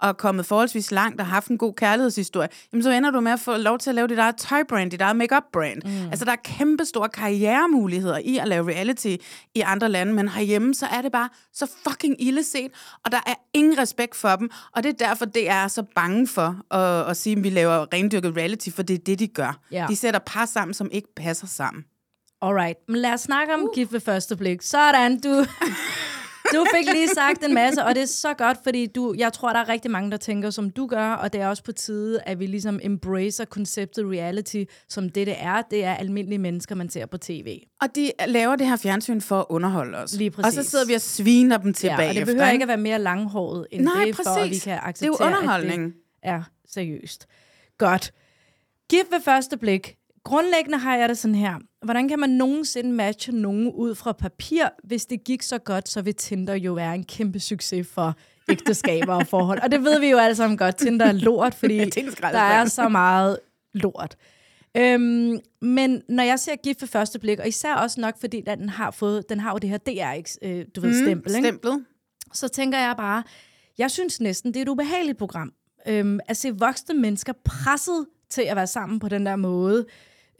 [0.00, 3.20] og er kommet forholdsvis langt og har haft en god kærlighedshistorie, jamen så ender du
[3.20, 5.82] med at få lov til at lave dit eget tøjbrand, dit eget makeup-brand.
[5.84, 6.10] Mm.
[6.10, 9.16] Altså, der er kæmpe store karrieremuligheder i at lave reality
[9.54, 12.70] i andre lande, men herhjemme, så er det bare så fucking illeset,
[13.04, 16.26] og der er ingen respekt for dem, og det er derfor, det er så bange
[16.26, 19.58] for at, at sige, at vi laver rendyrket reality, for det er det, de gør.
[19.72, 19.86] Ja.
[19.88, 21.84] De sætter par sammen, som ikke passer sammen.
[22.42, 23.68] Alright, men lad os snakke om uh.
[23.74, 24.62] gift ved første blik.
[24.62, 25.28] Sådan, du,
[26.54, 29.52] du fik lige sagt en masse, og det er så godt, fordi du, jeg tror,
[29.52, 32.20] der er rigtig mange, der tænker, som du gør, og det er også på tide,
[32.22, 35.62] at vi ligesom embracer konceptet reality, som det, det er.
[35.70, 37.58] Det er almindelige mennesker, man ser på tv.
[37.80, 40.12] Og de laver det her fjernsyn for at underholde os.
[40.14, 40.64] Lige Og præcis.
[40.64, 42.76] så sidder vi og sviner dem tilbage Ja, og det efter, behøver ikke at være
[42.76, 44.64] mere langhåret end Nej, det, for at vi præcis.
[44.64, 45.84] kan Det er jo acceptere, underholdning.
[45.84, 47.26] at det er seriøst.
[47.78, 48.12] Godt.
[48.90, 49.94] Gift ved første blik.
[50.24, 51.54] Grundlæggende har jeg det sådan her.
[51.84, 56.02] Hvordan kan man nogensinde matche nogen ud fra papir, hvis det gik så godt, så
[56.02, 58.14] vil Tinder jo være en kæmpe succes for
[58.48, 59.58] ægteskaber og forhold.
[59.62, 60.76] Og det ved vi jo alle sammen godt.
[60.76, 63.38] Tinder er lort, fordi er der er så meget
[63.74, 64.16] lort.
[64.76, 68.68] Øhm, men når jeg ser gift ved første blik, og især også nok, fordi den
[68.68, 71.48] har fået, den har jo det her DR, øh, du ved, stempel, ikke?
[71.48, 71.84] Stemplet.
[72.32, 73.22] så tænker jeg bare,
[73.78, 75.52] jeg synes næsten, det er et ubehageligt program.
[75.86, 79.86] Øhm, at se voksne mennesker presset til at være sammen på den der måde.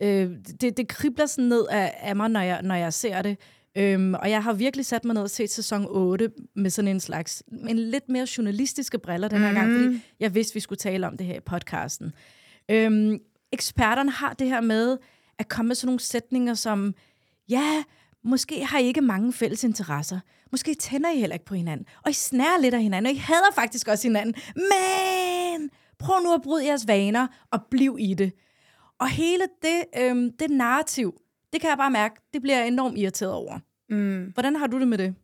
[0.02, 0.30] Øh,
[0.60, 3.36] det, det kribler sådan ned af, af mig, når jeg, når jeg ser det.
[3.76, 7.00] Øhm, og jeg har virkelig sat mig ned og set sæson 8 med sådan en
[7.00, 9.54] slags, en lidt mere journalistiske briller den her mm.
[9.54, 12.12] gang, fordi jeg vidste, vi skulle tale om det her i podcasten.
[12.70, 13.18] Øhm,
[13.52, 14.98] eksperterne har det her med
[15.38, 16.94] at komme med sådan nogle sætninger som,
[17.48, 17.84] ja,
[18.24, 20.20] måske har I ikke mange fælles interesser.
[20.50, 21.86] Måske tænder I heller ikke på hinanden.
[22.04, 24.34] Og I snærer lidt af hinanden, og I hader faktisk også hinanden.
[24.54, 28.32] Men prøv nu at bryde jeres vaner og bliv i det.
[28.98, 31.20] Og hele det, øhm, det narrativ,
[31.52, 33.58] det kan jeg bare mærke, det bliver jeg enormt irriteret over.
[33.90, 34.30] Mm.
[34.34, 35.14] Hvordan har du det med det?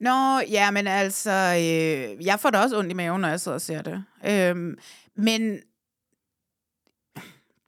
[0.00, 3.54] Nå, ja, men altså, øh, jeg får da også ondt i maven, når jeg sidder
[3.54, 4.04] og ser det.
[4.26, 4.78] Øhm,
[5.16, 5.58] men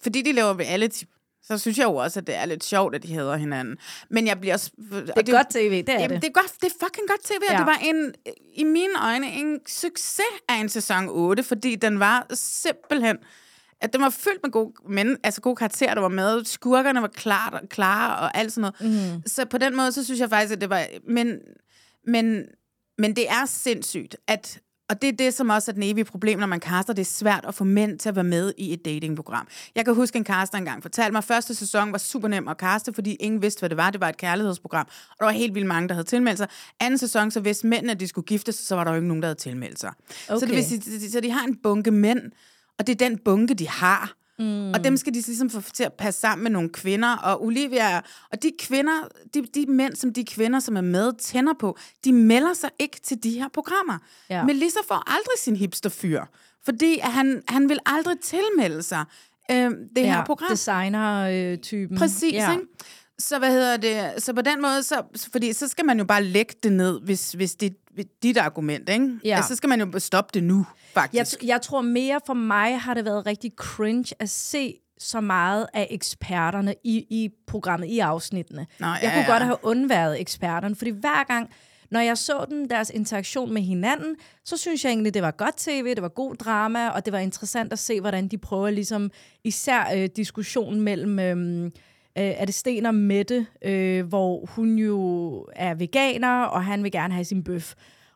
[0.02, 1.04] fordi de laver reality,
[1.42, 3.76] så synes jeg jo også, at det er lidt sjovt, at de hader hinanden.
[4.10, 4.70] Men jeg bliver også...
[4.90, 6.22] Det er godt tv, det er Jamen, det.
[6.22, 7.52] det er, godt, det er fucking godt tv, ja.
[7.52, 7.58] Ja.
[7.58, 8.14] det var en,
[8.54, 13.18] i mine øjne en succes af en sæson 8, fordi den var simpelthen
[13.80, 16.44] at den var fyldt med gode, men, altså gode karakterer, der var med.
[16.44, 19.14] Skurkerne var klart, klare og alt sådan noget.
[19.14, 19.22] Mm.
[19.26, 20.86] Så på den måde, så synes jeg faktisk, at det var...
[21.08, 21.38] Men,
[22.06, 22.44] men,
[22.98, 24.60] men det er sindssygt, at...
[24.88, 26.92] Og det er det, som også er den evige problem, når man kaster.
[26.92, 29.48] Det er svært at få mænd til at være med i et datingprogram.
[29.74, 32.58] Jeg kan huske, en caster engang fortalte mig, at første sæson var super nem at
[32.58, 33.90] kaste, fordi ingen vidste, hvad det var.
[33.90, 36.48] Det var et kærlighedsprogram, og der var helt vildt mange, der havde tilmeldt sig.
[36.80, 39.28] Anden sæson, så vidste mændene, de skulle giftes, så var der jo ikke nogen, der
[39.28, 39.92] havde tilmeldt sig.
[40.28, 40.40] Okay.
[40.40, 42.20] Så, det vil sige, så de har en bunke mænd,
[42.78, 44.12] og det er den bunke, de har.
[44.38, 44.70] Mm.
[44.70, 47.16] Og dem skal de ligesom få til at passe sammen med nogle kvinder.
[47.16, 47.96] Og Olivia,
[48.32, 52.12] og de kvinder, de, de mænd, som de kvinder, som er med, tænder på, de
[52.12, 53.98] melder sig ikke til de her programmer.
[54.30, 54.44] Ja.
[54.44, 56.22] Melissa får aldrig sin hipsterfyr,
[56.64, 59.04] fordi at han, han vil aldrig tilmelde sig.
[59.50, 60.50] øh, det ja, her program.
[60.50, 61.98] Designer-typen.
[61.98, 62.52] Præcis, ja.
[62.52, 62.64] ikke?
[63.18, 64.22] Så hvad hedder det?
[64.22, 65.02] Så på den måde, så,
[65.32, 68.88] fordi så skal man jo bare lægge det ned, hvis, hvis det er dit argument,
[68.88, 69.18] ikke?
[69.24, 69.36] Ja.
[69.36, 71.44] Altså, så skal man jo stoppe det nu, Jeg, faktisk.
[71.44, 75.86] jeg tror mere for mig har det været rigtig cringe at se så meget af
[75.90, 78.66] eksperterne i, i programmet, i afsnittene.
[78.78, 79.32] Nå, ja, jeg kunne ja.
[79.32, 81.50] godt have undværet eksperterne, fordi hver gang,
[81.90, 85.56] når jeg så dem, deres interaktion med hinanden, så synes jeg egentlig, det var godt
[85.56, 89.10] tv, det var god drama, og det var interessant at se, hvordan de prøver ligesom,
[89.44, 91.18] især øh, diskussionen mellem...
[91.18, 91.70] Øh,
[92.18, 96.92] øh, er det Sten og Mette, øh, hvor hun jo er veganer, og han vil
[96.92, 97.74] gerne have sin bøf.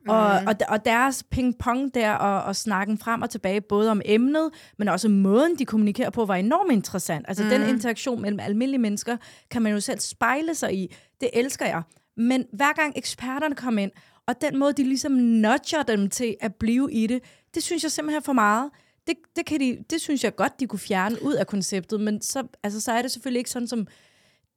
[0.08, 0.46] Og, Mhm.
[0.48, 4.88] og, og deres ping-pong der, og, og snakken frem og tilbage, både om emnet, men
[4.88, 7.24] også måden, de kommunikerer på, var enormt interessant.
[7.28, 7.50] Altså mm.
[7.50, 9.16] den interaktion mellem almindelige mennesker,
[9.50, 10.94] kan man jo selv spejle sig i.
[11.20, 11.82] Det elsker jeg.
[12.16, 13.90] Men hver gang eksperterne kommer ind,
[14.26, 17.22] og den måde, de ligesom nudger dem til at blive i det,
[17.54, 18.70] det synes jeg simpelthen er for meget.
[19.10, 22.22] Det, det, kan de, det synes jeg godt, de kunne fjerne ud af konceptet, men
[22.22, 23.86] så, altså, så er det selvfølgelig ikke sådan, som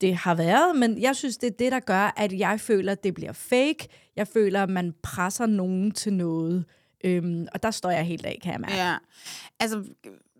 [0.01, 3.03] det har været, men jeg synes, det er det, der gør, at jeg føler, at
[3.03, 3.87] det bliver fake.
[4.15, 6.65] Jeg føler, at man presser nogen til noget.
[7.03, 8.75] Øhm, og der står jeg helt af, kan jeg mærke.
[8.75, 8.95] Ja.
[9.59, 9.83] Altså,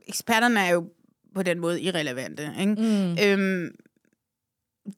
[0.07, 0.89] eksperterne er jo
[1.35, 2.75] på den måde irrelevante, ikke?
[2.75, 3.17] Mm.
[3.23, 3.75] Øhm,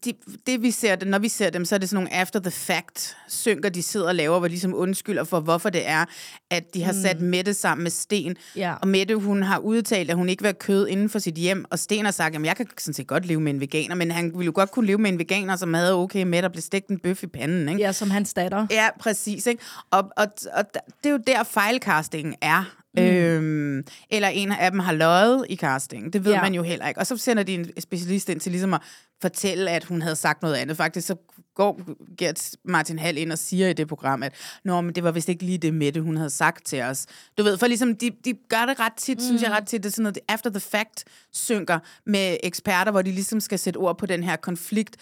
[0.05, 0.13] de,
[0.47, 3.17] det vi ser når vi ser dem, så er det sådan nogle after the fact
[3.27, 6.05] synker, de sidder og laver, hvor ligesom undskylder for, hvorfor det er,
[6.51, 8.35] at de har sat Mette sammen med Sten.
[8.55, 8.73] Ja.
[8.81, 11.65] Og Mette, hun har udtalt, at hun ikke vil have kød inden for sit hjem,
[11.69, 14.11] og Sten har sagt, at jeg kan sådan set godt leve med en veganer, men
[14.11, 16.61] han ville jo godt kunne leve med en veganer, som havde okay med, at blev
[16.61, 17.81] stegt en bøf i panden, ikke?
[17.81, 18.67] Ja, som hans datter.
[18.71, 19.45] Ja, præcis.
[19.47, 19.63] Ikke?
[19.91, 22.84] Og, og, og det er jo der, fejlcastingen er.
[22.97, 23.03] Mm.
[23.03, 26.13] Øhm, eller en af dem har løjet i casting.
[26.13, 26.41] Det ved Ja.
[26.41, 26.99] man jo heller ikke.
[26.99, 28.81] Og så sender de en specialist ind til ligesom at
[29.21, 30.77] fortælle, at hun havde sagt noget andet.
[30.77, 31.15] Faktisk så
[31.55, 31.81] går
[32.17, 35.29] Gert Martin Hall ind og siger i det program, at Nå, men det var vist
[35.29, 37.05] ikke lige det Mette, hun havde sagt til os.
[37.37, 39.23] Du ved, for ligesom, de, de gør det ret tit, mm.
[39.23, 41.03] synes jeg ret tit, det er sådan noget, after the fact
[41.33, 44.95] synker med eksperter, hvor de ligesom skal sætte ord på den her konflikt,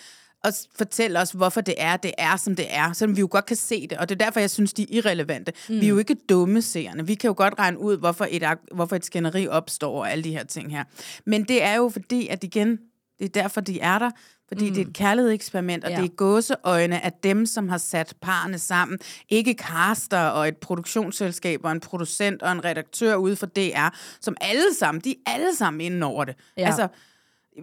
[0.44, 3.46] og fortælle os, hvorfor det er, det er, som det er, selvom vi jo godt
[3.46, 5.54] kan se det, og det er derfor, jeg synes, de er irrelevante.
[5.70, 5.76] Mm.
[5.80, 7.08] Vi er jo ikke dumme seerne.
[7.08, 8.44] Vi kan jo godt regne ud, hvorfor et,
[8.76, 10.84] hvorfor et skænderi opstår, og alle de her ting her.
[11.26, 12.80] Men det er jo fordi, at igen,
[13.20, 14.12] det er derfor, de er der,
[14.48, 14.76] fordi mm.
[14.76, 15.98] det er et kærlighedseksperiment, og Ja.
[15.98, 19.00] det er gåseøjne af dem, som har sat parerne sammen.
[19.30, 23.88] Ikke caster og et produktionsselskab og en producent og en redaktør ude for DR,
[24.22, 26.36] som alle sammen, de er alle sammen inde over det.
[26.58, 26.66] Ja.
[26.66, 26.88] Altså,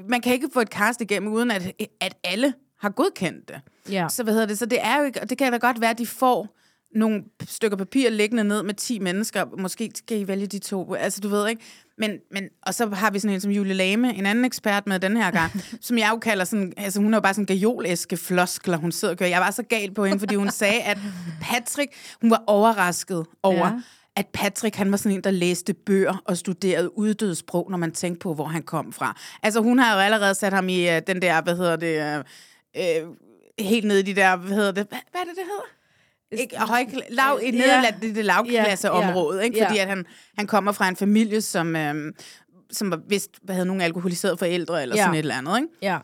[0.09, 3.61] man kan ikke få et cast igennem, uden at, at alle har godkendt det.
[3.91, 4.07] Ja.
[4.09, 4.59] Så hvad hedder det?
[4.59, 6.57] Så det er jo ikke, og det kan da godt være, at de får
[6.95, 9.45] nogle stykker papir liggende ned med 10 mennesker.
[9.59, 10.95] Måske skal I vælge de to.
[10.95, 11.63] Altså, du ved ikke.
[11.99, 15.01] Men, men, og så har vi sådan en som Julie Lame, en anden ekspert med
[15.01, 18.17] den her gang, som jeg jo kalder sådan, altså hun er jo bare sådan gajolæske
[18.17, 19.31] floskler, hun sidder og kører.
[19.31, 20.99] Jeg var så gal på hende, fordi hun sagde, at
[21.41, 23.81] Patrick, hun var overrasket over, ja.
[24.17, 27.93] at Patrick, han var sådan en, der læste bøger og studerede uddøde sprog, når man
[27.93, 29.17] tænkte på, hvor han kom fra.
[29.43, 32.25] Altså, hun har jo allerede sat ham i uh, den der, hvad hedder det, uh,
[32.79, 33.15] uh,
[33.59, 36.43] helt nede i de der, hvad hedder det, hvad, hvad er det, det hedder?
[36.43, 37.51] Ikke, høj, lav, i Ja.
[37.51, 39.45] nederland, det, det lavklasseområde, Ja, ja.
[39.47, 39.65] ikke?
[39.65, 39.83] Fordi Ja.
[39.83, 40.07] at han,
[40.39, 42.13] han kommer fra en familie, som, øhm,
[42.71, 45.03] som var vist havde nogle alkoholiserede forældre, eller ja.
[45.03, 45.69] sådan et eller andet, ikke?
[45.83, 45.99] Ja.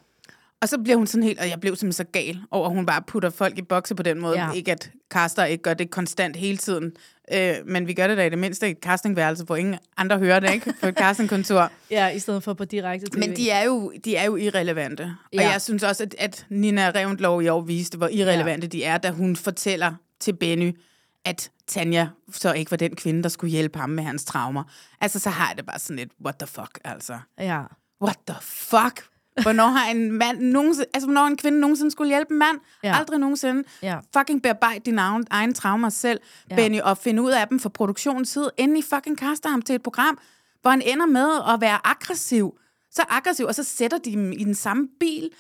[0.63, 2.87] Og så bliver hun sådan helt, og jeg blev simpelthen så gal over, at hun
[2.87, 4.43] bare putter folk i bokse på den måde.
[4.43, 4.53] Ja.
[4.53, 6.93] Ikke at caster ikke gør det konstant hele tiden,
[7.33, 10.19] øh, men vi gør det da i det mindste i et castingværelse, hvor ingen andre
[10.19, 10.75] hører det, ikke?
[10.81, 11.71] På et castingkontor.
[11.91, 13.19] ja, i stedet for på direkte tv.
[13.19, 15.15] Men de er jo, de er jo irrelevante.
[15.33, 15.39] Ja.
[15.39, 18.69] Og jeg synes også, at, at Nina Revendlov i år viste, hvor irrelevante ja.
[18.69, 20.79] de er, da hun fortæller til Benny,
[21.25, 24.63] at Tanja så ikke var den kvinde, der skulle hjælpe ham med hans traumer.
[25.01, 27.19] Altså, så har jeg det bare sådan lidt, what the fuck, altså.
[27.39, 27.63] Ja.
[28.03, 29.16] What the fuck?
[29.43, 32.59] Hvornår har en mand nogensinde, altså hvornår en kvinde nogensinde skulle hjælpe en mand?
[32.83, 32.97] Ja.
[32.99, 33.65] Aldrig nogensinde.
[33.83, 33.99] Ja.
[34.17, 36.21] Fucking bearbejde dine egen, egen traumer selv,
[36.51, 36.55] Ja.
[36.55, 36.63] ja.
[36.63, 39.75] Benny, og finde ud af dem fra produktionens side, inden I fucking kaster ham til
[39.75, 40.19] et program,
[40.63, 42.59] hvor han ender med at være aggressiv.
[42.91, 45.31] Så aggressiv, og så sætter de dem i den samme bil,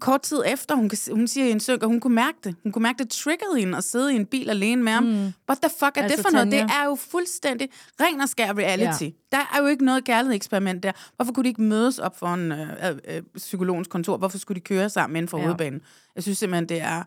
[0.00, 2.56] kort tid efter, hun, kan, hun siger i en søg, at hun kunne mærke det.
[2.62, 5.04] Hun kunne mærke, det triggede hende at sidde i en bil alene med ham.
[5.04, 5.32] Mm.
[5.48, 6.50] What the fuck er Altså det for noget?
[6.50, 6.62] Tanja.
[6.64, 7.68] Det er jo fuldstændig
[8.00, 9.02] ren og skær reality.
[9.02, 9.10] Ja.
[9.32, 10.92] Der er jo ikke noget kærlighedseksperiment der.
[11.16, 12.68] Hvorfor kunne de ikke mødes op for en øh,
[13.08, 14.16] øh, psykologens kontor?
[14.16, 15.42] Hvorfor skulle de køre sammen inden for Ja.
[15.42, 15.46] ja.
[15.46, 15.80] hovedbanen?
[16.14, 17.02] Jeg synes simpelthen, det er...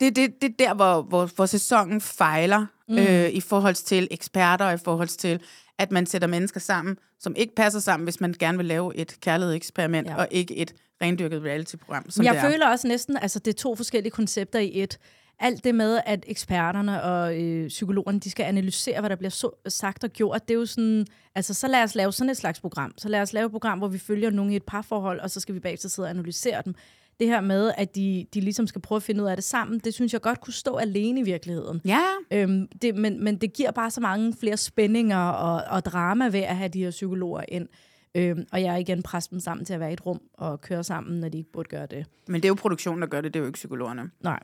[0.00, 2.98] Det, det, det er der, hvor, hvor, hvor sæsonen fejler mm.
[2.98, 5.40] øh, i forhold til eksperter, og i forhold til,
[5.78, 9.16] at man sætter mennesker sammen, som ikke passer sammen, hvis man gerne vil lave et
[9.20, 10.16] kærlighedseksperiment, Ja.
[10.16, 12.50] og ikke et rendyrket reality-program, som jeg det er.
[12.50, 14.98] føler også næsten, altså det er to forskellige koncepter i et.
[15.40, 19.50] Alt det med, at eksperterne og øh, psykologerne, de skal analysere, hvad der bliver så,
[19.68, 22.60] sagt og gjort, det er jo sådan, altså så lad os lave sådan et slags
[22.60, 22.92] program.
[22.96, 25.40] Så lad os lave et program, hvor vi følger nogen i et parforhold, og så
[25.40, 26.74] skal vi bagefter sidde og analysere dem.
[27.20, 29.78] Det her med, at de, de ligesom skal prøve at finde ud af det sammen,
[29.78, 31.80] det synes jeg godt kunne stå alene i virkeligheden.
[31.84, 32.02] Ja,
[32.32, 36.40] Øhm, det, men, men det giver bare så mange flere spændinger og, og drama ved
[36.40, 37.68] at have de her psykologer ind.
[38.14, 40.60] Øhm, og jeg er igen presset dem sammen til at være i et rum og
[40.60, 42.06] køre sammen, når de ikke burde gøre det.
[42.26, 44.10] Men det er jo produktionen, der gør det, det er jo ikke psykologerne.
[44.20, 44.40] Nej.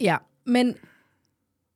[0.00, 0.76] Ja, men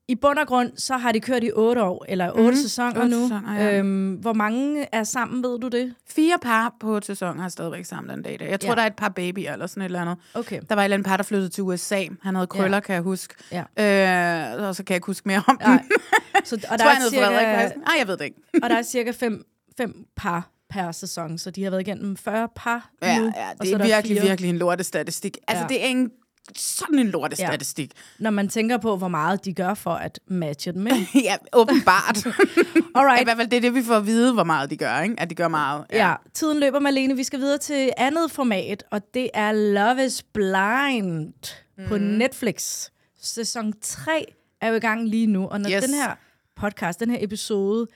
[0.08, 2.56] i bund og grund, så har de kørt i otte år, eller otte mm-hmm.
[2.56, 3.22] sæsoner Otte nu.
[3.22, 3.78] sæsoner, ja.
[3.78, 5.94] øhm, hvor mange er sammen, ved du det?
[6.08, 8.34] Fire par på et sæson har stadigvæk sammen den dag.
[8.34, 8.50] i dag.
[8.50, 8.74] Jeg tror, Ja.
[8.74, 10.16] der er et par babyer eller sådan et eller andet.
[10.34, 10.60] Okay.
[10.68, 12.04] Der var et eller andet par, der flyttede til USA.
[12.22, 12.80] Han havde krøller, Ja.
[12.80, 13.34] kan jeg huske.
[13.52, 14.54] Ja.
[14.56, 15.58] Øh, og så kan jeg ikke huske mere om.
[15.60, 15.82] Nej.
[16.44, 17.76] Så, og, der tror, er hed cirka, Frederik.
[17.76, 18.36] Nej, jeg ved det ikke.
[18.62, 19.44] og der er cirka fem,
[19.76, 23.24] fem par per sæson, så de har været igennem 40 par Ja, nu.
[23.24, 23.30] ja,
[23.62, 24.28] det er der virkelig, fire.
[24.28, 25.38] virkelig en lortestatistik.
[25.48, 25.68] Altså, Ja.
[25.68, 26.10] det er en,
[26.56, 27.92] sådan en lortestatistik.
[28.18, 31.06] Når man tænker på, hvor meget de gør for at matche dem, ikke?
[31.28, 32.26] Ja, åbenbart.
[32.96, 33.20] Alright.
[33.20, 35.14] I hvert fald det er det, vi får at vide, hvor meget de gør, ikke?
[35.18, 35.84] At de gør meget.
[35.92, 37.16] Ja, tiden løber, Malene.
[37.16, 41.34] Vi skal videre til andet format, og det er Love is Blind
[41.78, 41.84] mm.
[41.88, 42.88] på Netflix.
[43.22, 44.24] Sæson 3
[44.60, 45.84] er jo i gang lige nu, og når Yes.
[45.84, 46.14] den her
[46.56, 47.86] podcast, den her episode,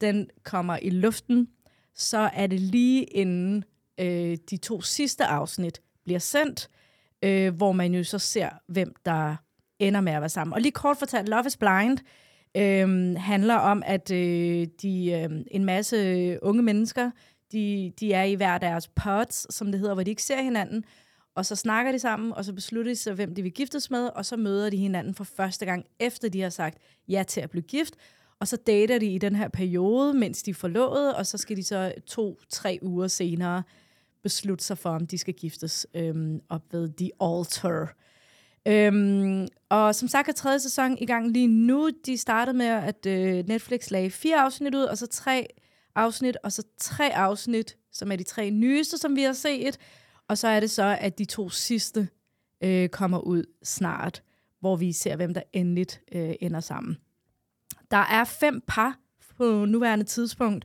[0.00, 1.48] den kommer i luften,
[1.94, 3.64] så er det lige inden
[4.00, 6.68] øh, de to sidste afsnit bliver sendt,
[7.24, 9.36] øh, hvor man jo så ser, hvem der
[9.78, 10.54] ender med at være sammen.
[10.54, 11.98] Og lige kort fortalt, Love is Blind
[12.56, 17.10] øh, handler om, at øh, de, øh, en masse unge mennesker,
[17.52, 20.84] de, de er i hver deres pods, som det hedder, hvor de ikke ser hinanden,
[21.36, 24.10] og så snakker de sammen, og så beslutter de sig, hvem de vil giftes med,
[24.14, 27.50] og så møder de hinanden for første gang, efter de har sagt ja til at
[27.50, 27.94] blive gift,
[28.40, 31.56] og så dater de i den her periode, mens de er forlovet, og så skal
[31.56, 33.62] de så to-tre uger senere
[34.26, 37.96] beslutte sig for, om de skal giftes øhm, op ved The Altar.
[38.68, 41.90] Øhm, og som sagt er tredje sæson i gang lige nu.
[42.06, 45.46] De startede med, at øh, Netflix lagde fire afsnit ud, og så tre
[45.94, 49.78] afsnit, og så tre afsnit, som er de tre nyeste, som vi har set.
[50.28, 52.08] Og så er det så, at de to sidste
[52.64, 54.22] øh, kommer ud snart,
[54.60, 56.96] hvor vi ser, hvem der endeligt øh, ender sammen.
[57.90, 58.98] Der er fem par
[59.36, 60.64] på nuværende tidspunkt,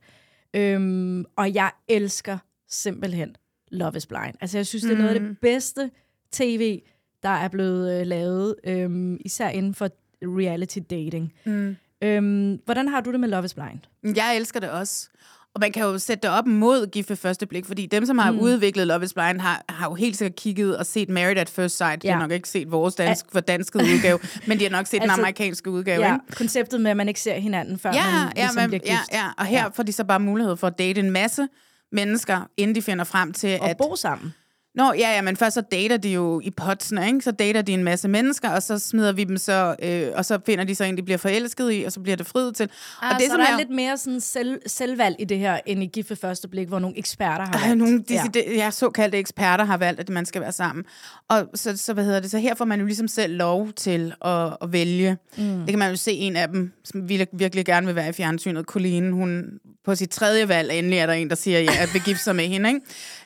[0.53, 3.35] øhm, og jeg elsker simpelthen
[3.71, 4.33] Love is Blind.
[4.41, 5.89] Altså, jeg synes, det er noget af det bedste
[6.31, 6.81] tv,
[7.23, 9.89] der er blevet øh, lavet, øhm, især inden for
[10.23, 11.33] reality dating.
[11.45, 11.75] Mm.
[12.03, 14.15] Øhm, hvordan har du det med Love is Blind?
[14.17, 15.09] Jeg elsker det også.
[15.53, 18.17] Og man kan jo sætte det op mod Gift ved første blik, fordi dem, som
[18.17, 18.39] har mm.
[18.39, 21.77] udviklet Love is Blind, har, har jo helt sikkert kigget og set Married at First
[21.77, 22.03] Sight.
[22.03, 22.13] De Ja.
[22.13, 25.15] har nok ikke set vores dansk, for danskede udgave, men de har nok set altså,
[25.15, 26.05] den amerikanske udgave.
[26.05, 26.35] Ja, ikke?
[26.35, 28.91] konceptet med, at man ikke ser hinanden, før Ja, man ja, ligesom men, bliver ja,
[28.99, 29.11] gift.
[29.13, 29.63] ja, og her Ja.
[29.63, 29.69] ja.
[29.69, 31.47] får de så bare mulighed for at date en masse
[31.91, 33.77] mennesker, inden de finder frem til, Og at...
[33.77, 34.33] bo sammen.
[34.75, 37.21] Nå, ja, ja, men først så dater de jo i potsene, ikke?
[37.21, 40.39] Så dater de en masse mennesker, og så smider vi dem så, øh, og så
[40.45, 42.69] finder de så en, de bliver forelsket i, og så bliver det friet til.
[43.01, 45.83] Ah, og det, så der er lidt mere sådan selv, selvvalg i det her, end
[45.83, 47.77] i Gift ved første blik, hvor nogle eksperter har valgt.
[47.77, 48.23] nogle ja.
[48.35, 48.41] ja.
[48.55, 50.85] ja, såkaldte eksperter har valgt, at man skal være sammen.
[51.27, 54.13] Og så, så, hvad hedder det, så her får man jo ligesom selv lov til
[54.25, 55.17] at, at vælge.
[55.37, 55.43] Mm.
[55.43, 58.13] Det kan man jo se en af dem, som virkelig, virkelig gerne vil være i
[58.13, 59.11] fjernsynet, Colleen.
[59.11, 62.23] Hun på sit tredje valg, endelig er der en, der siger ja, at vil gifte
[62.23, 62.69] sig med hende.
[62.69, 62.81] Ikke?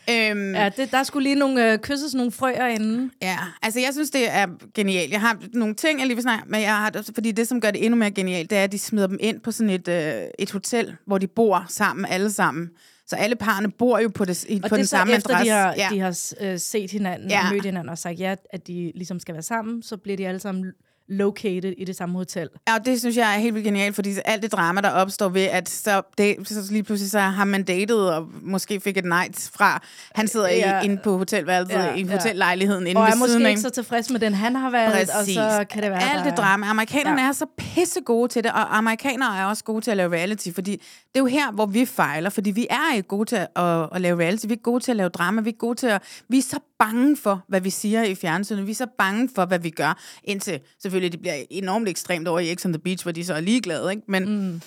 [0.09, 3.11] Øhm, Ja, det, der skulle lige nogle, øh, kysses nogle frøer inden.
[3.21, 5.11] Ja, altså jeg synes, det er genialt.
[5.11, 7.71] Jeg har nogle ting, jeg lige vil snakke, men jeg har, fordi det, som gør
[7.71, 10.13] det endnu mere genialt, det er, at de smider dem ind på sådan et, øh,
[10.39, 12.69] et hotel, hvor de bor sammen, alle sammen.
[13.07, 15.29] Så alle parerne bor jo på, det, i, Og på det er den samme efter,
[15.29, 15.51] adresse.
[15.53, 15.87] de har, ja.
[15.91, 17.39] de har øh, set hinanden Ja.
[17.47, 20.27] og mødt hinanden og sagt ja, at de ligesom skal være sammen, så bliver de
[20.27, 20.71] alle sammen
[21.09, 22.49] located i det samme hotel.
[22.67, 25.29] Ja, og det synes jeg er helt vildt genialt, fordi alt det drama, der opstår
[25.29, 29.05] ved, at så, det, så lige pludselig så har man datet, og måske fik et
[29.05, 29.81] nej fra,
[30.15, 30.81] han sidder Ja.
[30.81, 32.11] inde på hotelværelset, Ja, i ja.
[32.11, 33.49] hotellejligheden inde Og ved er måske siden af.
[33.49, 36.23] ikke så tilfreds med den, han har valgt, og så kan det være, Alt der
[36.23, 36.65] det er- drama.
[36.67, 37.27] Amerikanerne Ja.
[37.27, 40.47] er så pisse gode til det, og amerikanere er også gode til at lave reality,
[40.55, 40.79] fordi det
[41.15, 44.01] er jo her, hvor vi fejler, fordi vi er ikke gode til at, at, at
[44.01, 46.01] lave reality, vi er gode til at lave drama, vi er gode til at...
[46.29, 49.45] Vi er så bange for, hvad vi siger i fjernsynet, vi er så bange for,
[49.45, 50.59] hvad vi gør, indtil
[50.95, 53.39] selvfølgelig det bliver enormt ekstremt over i X on the Beach, hvor de så er
[53.39, 54.03] ligeglade, ikke?
[54.07, 54.61] Men, mm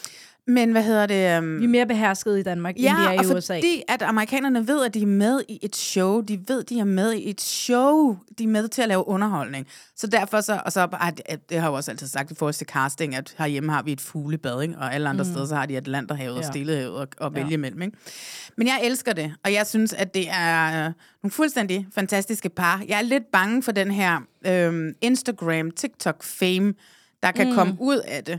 [0.49, 1.39] men hvad hedder det...
[1.39, 3.57] Um, Vi er mere behersket i Danmark, Ja, end de er og i USA.
[3.57, 6.21] fordi at amerikanerne ved, at de er med i et show.
[6.21, 8.17] De ved, de er med i et show.
[8.39, 9.67] De er med til at lave underholdning.
[9.97, 11.13] Så derfor så, og så, ah,
[11.51, 14.01] det, har jeg også altid sagt i forhold til casting, at herhjemme har vi et
[14.01, 14.75] fuglebad, ikke?
[14.79, 15.31] og alle andre mm.
[15.31, 16.39] steder, så har de Atlanterhavet ja.
[16.39, 17.41] Og Stillehavet og, og Ja.
[17.41, 17.83] vælge imellem.
[17.83, 17.97] Ikke?
[18.57, 22.83] Men jeg elsker det, og jeg synes, at det er øh, nogle fuldstændig fantastiske par.
[22.89, 26.75] Jeg er lidt bange for den her øh, Instagram, TikTok-fame,
[27.23, 27.55] der kan mm.
[27.55, 28.39] komme ud af det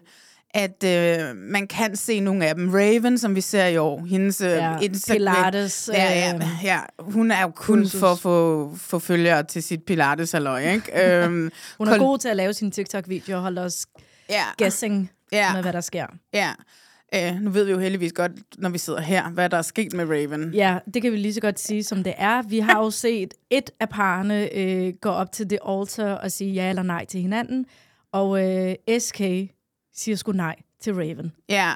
[0.53, 2.69] at øh, man kan se nogle af dem.
[2.73, 6.79] Raven, som vi ser i år, hendes øh, Ja, Instagram- Pilates, Ja, ja, øh, ja,
[6.99, 7.99] hun er jo kun kursus.
[7.99, 10.81] for at få, få følgere til sit pilates ikke?
[11.23, 13.85] øhm, Hun er Kol- god til at lave sine TikTok-videoer og holde os
[14.29, 15.53] Ja, guessing Ja.
[15.53, 16.05] med, hvad der sker.
[16.33, 16.49] ja.
[17.15, 19.93] Øh, nu ved vi jo heldigvis godt, når vi sidder her, hvad der er sket
[19.93, 20.53] med Raven.
[20.53, 22.41] Ja, det kan vi lige så godt sige, som det er.
[22.41, 26.51] Vi har jo set et af parerne øh, gå op til det altar og sige
[26.53, 27.65] ja eller nej til hinanden.
[28.13, 29.21] Og øh, SK
[29.99, 31.31] siger sgu nej til Raven.
[31.49, 31.71] Ja,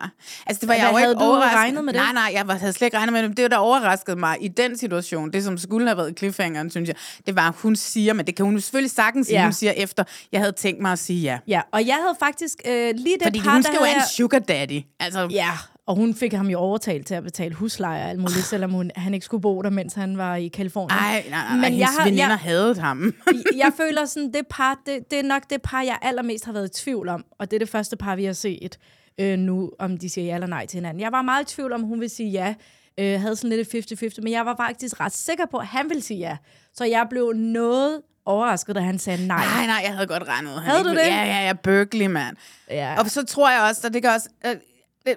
[0.47, 1.57] altså det var Hvad jeg jo ikke overrasket.
[1.57, 2.01] regnet med det?
[2.01, 3.37] Nej, nej, jeg var- havde slet ikke regnet med det.
[3.37, 6.95] Det, der overraskede mig i den situation, det som skulle have været cliffhangeren, synes jeg,
[7.27, 9.43] det var, at hun siger, men det kan hun jo selvfølgelig sagtens sige, Ja.
[9.43, 11.39] hun siger efter, jeg havde tænkt mig at sige ja.
[11.47, 14.01] Ja, og jeg havde faktisk øh, lige det Fordi par, hun skal jo have en
[14.15, 14.81] sugar daddy.
[14.99, 15.51] Altså, Ja,
[15.87, 18.91] og hun fik ham jo overtalt til at betale husleje og alt muligt, selvom hun,
[18.95, 20.99] han ikke skulle bo der, mens han var i Kalifornien.
[20.99, 23.13] ej, nej, nej, Men nej, jeg har- veninder jeg- havde ham.
[23.63, 26.77] jeg føler sådan, det par, det, det er nok det par, jeg allermest har været
[26.79, 28.77] i tvivl om, og det er det første par, vi har set
[29.19, 31.01] øh, nu, om de siger ja eller nej til hinanden.
[31.01, 32.53] Jeg var meget i tvivl om, hun vil sige ja,
[32.99, 35.89] øh, havde sådan lidt et 50-50, men jeg var faktisk ret sikker på, at han
[35.89, 36.37] ville sige ja.
[36.73, 39.45] Så jeg blev noget overrasket, da han sagde nej.
[39.45, 40.51] Nej, nej, jeg havde godt regnet.
[40.53, 41.09] han Havde ikke du ville- det?
[41.17, 42.35] Ja, ja, ja, Berkeley, mand.
[42.69, 42.95] Ja.
[42.99, 44.29] Og så tror jeg også, der ligger også...
[44.45, 44.61] Øh, det,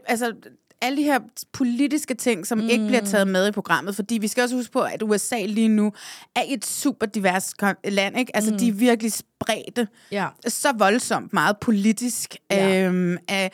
[0.06, 0.32] altså,
[0.80, 1.18] alle de her
[1.52, 2.68] politiske ting, som mm.
[2.68, 5.68] ikke bliver taget med i programmet, fordi vi skal også huske på, at USA lige
[5.68, 5.92] nu
[6.36, 8.36] er et super divers land, ikke?
[8.36, 8.58] Altså, mm.
[8.58, 10.28] de er virkelig spredte ja.
[10.46, 12.36] så voldsomt meget politisk.
[12.50, 12.86] Ja.
[12.86, 13.50] Øhm, øh,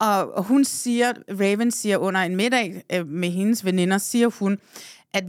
[0.00, 4.58] og, og hun siger, Raven siger under en middag øh, med hendes veninder, siger hun,
[5.12, 5.24] at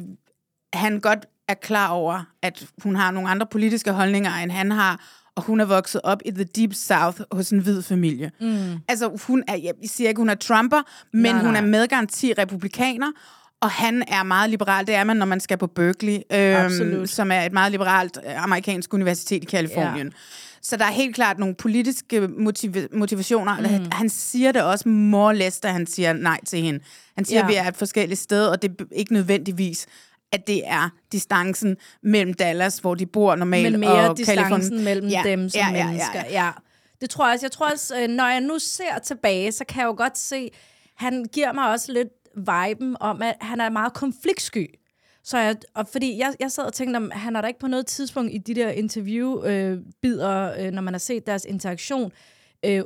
[0.74, 5.02] han godt er klar over, at hun har nogle andre politiske holdninger, end han har,
[5.38, 8.32] og hun er vokset op i the deep south hos en hvid familie.
[8.42, 8.58] Mm.
[8.88, 10.82] Altså, hun er, jeg siger ikke, hun er Trumper,
[11.14, 13.08] men Nej, nej, hun er med garanti republikaner,
[13.62, 14.88] og han er meget liberal.
[14.88, 18.44] Det er man, når man skal på Berkeley, øhm, som er et meget liberalt øh,
[18.44, 20.08] amerikansk universitet i Kalifornien.
[20.08, 20.14] Ja.
[20.62, 23.80] Så der er helt klart nogle politiske motiv- motivationer.
[23.80, 23.86] Mm.
[23.92, 26.80] Han siger det også more or less, da han siger nej til hende.
[27.16, 27.44] Han siger, Ja.
[27.46, 29.86] at vi er et forskelligt sted, og det er ikke nødvendigvis
[30.32, 34.84] at det er distancen mellem Dallas, hvor de bor normalt, Men mere og distancen Californien.
[34.84, 36.20] mellem ja, dem som ja, ja, mennesker.
[36.20, 36.52] Ja, Ja, ja.
[37.02, 37.46] Det tror jeg også.
[37.46, 40.50] Jeg tror også, øh, når jeg nu ser tilbage, så kan jeg jo godt se,
[40.96, 44.68] han giver mig også lidt viben om, at han er meget konfliktsky.
[45.24, 47.68] Så jeg, og fordi jeg, jeg sad og tænkte, om han har da ikke på
[47.68, 52.12] noget tidspunkt i de der interview-bider, øh, når man har set deres interaktion, øh,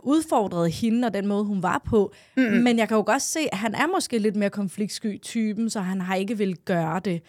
[0.04, 2.14] udfordret hende og den måde, hun var på.
[2.38, 2.44] Mm.
[2.44, 5.80] Men jeg kan jo godt se, at han er måske lidt mere konfliktsky typen, så
[5.80, 7.22] han har ikke vil gøre det.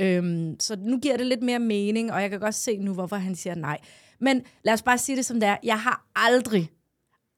[0.00, 3.16] Øhm, så nu giver det lidt mere mening, og jeg kan godt se nu, hvorfor
[3.16, 3.78] han siger nej.
[4.20, 5.56] Men lad os bare sige det som det er.
[5.62, 6.70] Jeg har aldrig,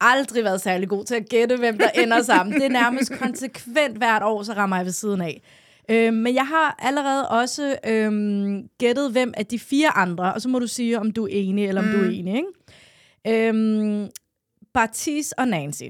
[0.01, 2.55] aldrig været særlig god til at gætte, hvem der ender sammen.
[2.55, 5.43] Det er nærmest konsekvent hvert år, så rammer jeg ved siden af.
[5.91, 10.49] Øhm, men jeg har allerede også øhm, gættet, hvem af de fire andre, og så
[10.49, 11.93] må du sige, om du er enig, eller om mm.
[11.93, 12.35] du er enig.
[12.35, 13.49] Ikke?
[13.49, 14.09] Øhm,
[14.75, 15.85] Bartis og Nancy.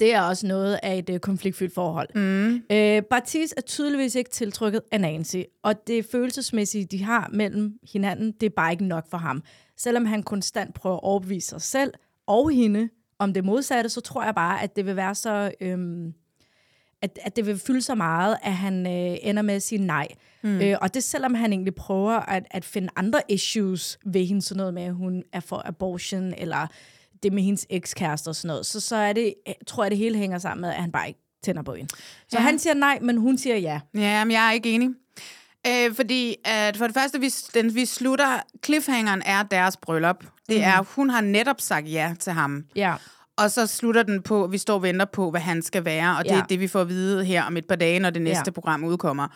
[0.00, 2.08] Det er også noget af et øh, konfliktfyldt forhold.
[2.14, 2.62] Mm.
[2.76, 8.32] Øh, Bartis er tydeligvis ikke tiltrykket af Nancy, og det følelsesmæssige, de har mellem hinanden,
[8.32, 9.42] det er bare ikke nok for ham.
[9.76, 11.92] Selvom han konstant prøver at overbevise sig selv
[12.26, 15.52] og hende om det modsatte, så tror jeg bare, at det vil være så...
[15.60, 16.14] Øhm,
[17.02, 20.08] at, at det vil fylde så meget, at han øh, ender med at sige nej.
[20.42, 20.60] Mm.
[20.60, 24.56] Øh, og det selvom han egentlig prøver at, at finde andre issues ved hende, sådan
[24.56, 26.66] noget med, at hun er for abortion, eller
[27.24, 29.34] det med hendes ekskæreste og sådan noget, så, så er det,
[29.66, 31.94] tror jeg, det hele hænger sammen med, at han bare ikke tænder på hende.
[32.28, 32.38] Så Ja.
[32.38, 33.80] han siger nej, men hun siger ja.
[33.94, 34.90] Ja, men jeg er ikke enig.
[35.66, 40.24] Øh, fordi at for det første, vi, den, vi slutter, cliffhangeren er deres bryllup.
[40.48, 42.64] Det er, hun har netop sagt ja til ham.
[42.76, 42.94] Ja.
[43.36, 46.24] Og så slutter den på, vi står og venter på, hvad han skal være, og
[46.24, 46.38] det ja.
[46.38, 48.42] Er det, vi får at vide her om et par dage, når det næste.
[48.46, 48.50] Ja.
[48.50, 49.28] program udkommer.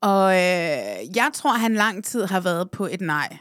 [0.00, 3.36] Og øh, jeg tror, han lang tid har været på et nej.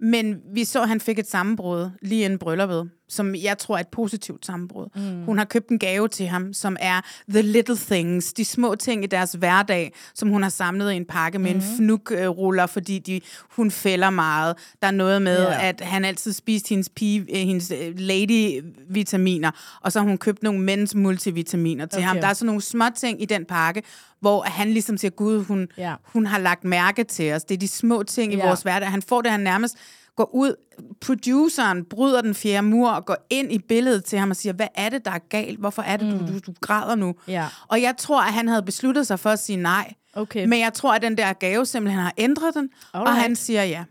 [0.00, 3.80] Men vi så, at han fik et sammenbrud lige inden brylluppet, som jeg tror er
[3.80, 4.86] et positivt sammenbrud.
[4.96, 5.24] Mm.
[5.24, 9.04] Hun har købt en gave til ham, som er the little things, de små ting
[9.04, 11.56] i deres hverdag, som hun har samlet i en pakke med mm.
[11.56, 13.20] en fnukruller, fordi de,
[13.56, 14.56] hun fælder meget.
[14.82, 15.68] Der er noget med, Ja.
[15.68, 20.42] at han altid spiste hendes, pige, øh, hendes øh, lady-vitaminer, og så har hun købt
[20.42, 22.06] nogle mænds multivitaminer til Okay.
[22.08, 22.16] ham.
[22.16, 23.82] Der er sådan nogle små ting i den pakke,
[24.20, 25.94] hvor han ligesom siger, gud, hun, Ja.
[26.04, 27.44] hun har lagt mærke til os.
[27.44, 28.46] Det er de små ting i Ja.
[28.46, 28.88] vores hverdag.
[28.90, 29.76] Han får det, han nærmest
[30.20, 30.54] går ud,
[31.00, 34.66] produceren bryder den fjerde mur og går ind i billedet til ham og siger, hvad
[34.74, 35.58] er det, der er galt?
[35.58, 36.18] Hvorfor er det, mm.
[36.18, 37.14] du, du, du græder nu?
[37.28, 37.46] Ja.
[37.68, 39.94] Og jeg tror, at han havde besluttet sig for at sige nej.
[40.14, 40.46] Okay.
[40.46, 43.22] Men jeg tror, at den der gave simpelthen har ændret den, og Alright.
[43.22, 43.84] han siger ja.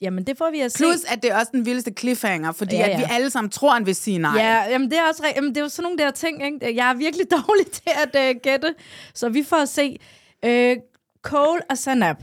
[0.00, 0.78] Jamen, det får vi at se.
[0.78, 3.50] Plus, at det er også den vildeste cliffhanger, fordi Ja, ja, at vi alle sammen
[3.50, 4.36] tror, han vil sige nej.
[4.36, 6.76] Ja, jamen det er også jamen, det er jo sådan nogle der ting, ikke?
[6.76, 8.74] Jeg er virkelig dårlig til at uh, gætte,
[9.14, 9.98] så vi får at se.
[10.46, 10.82] Uh,
[11.22, 12.16] Cole og Sanab,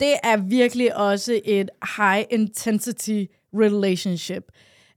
[0.00, 3.24] det er virkelig også et high intensity
[3.54, 4.42] relationship.